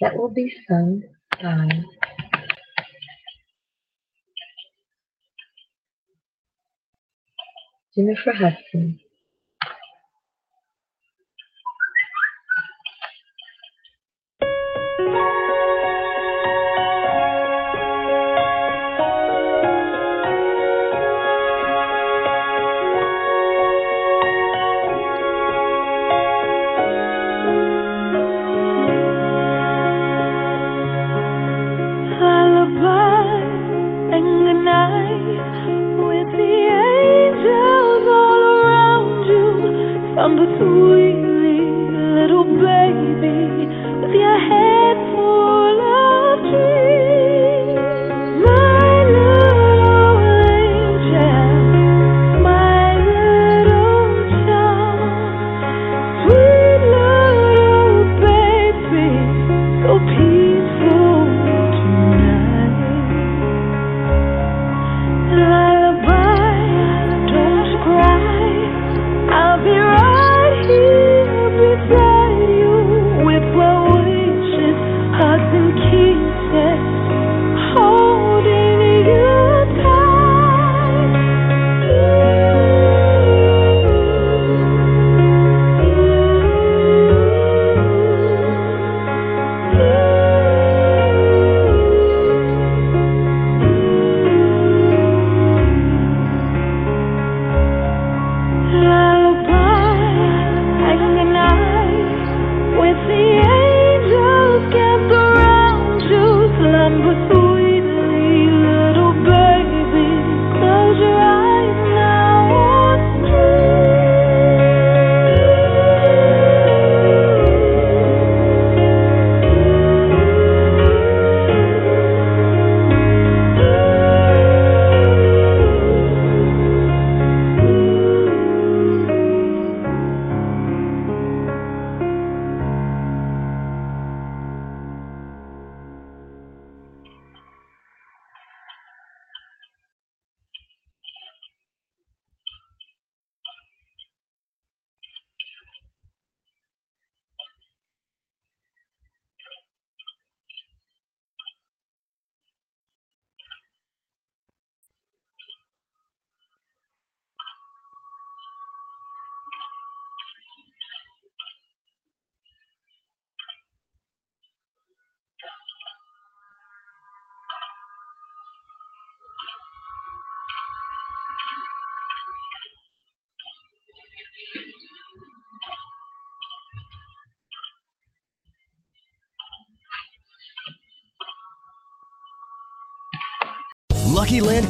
that 0.00 0.16
will 0.16 0.30
be 0.30 0.52
sung 0.68 1.02
by 1.42 1.68
Jennifer 7.96 8.32
Hudson. 8.32 9.00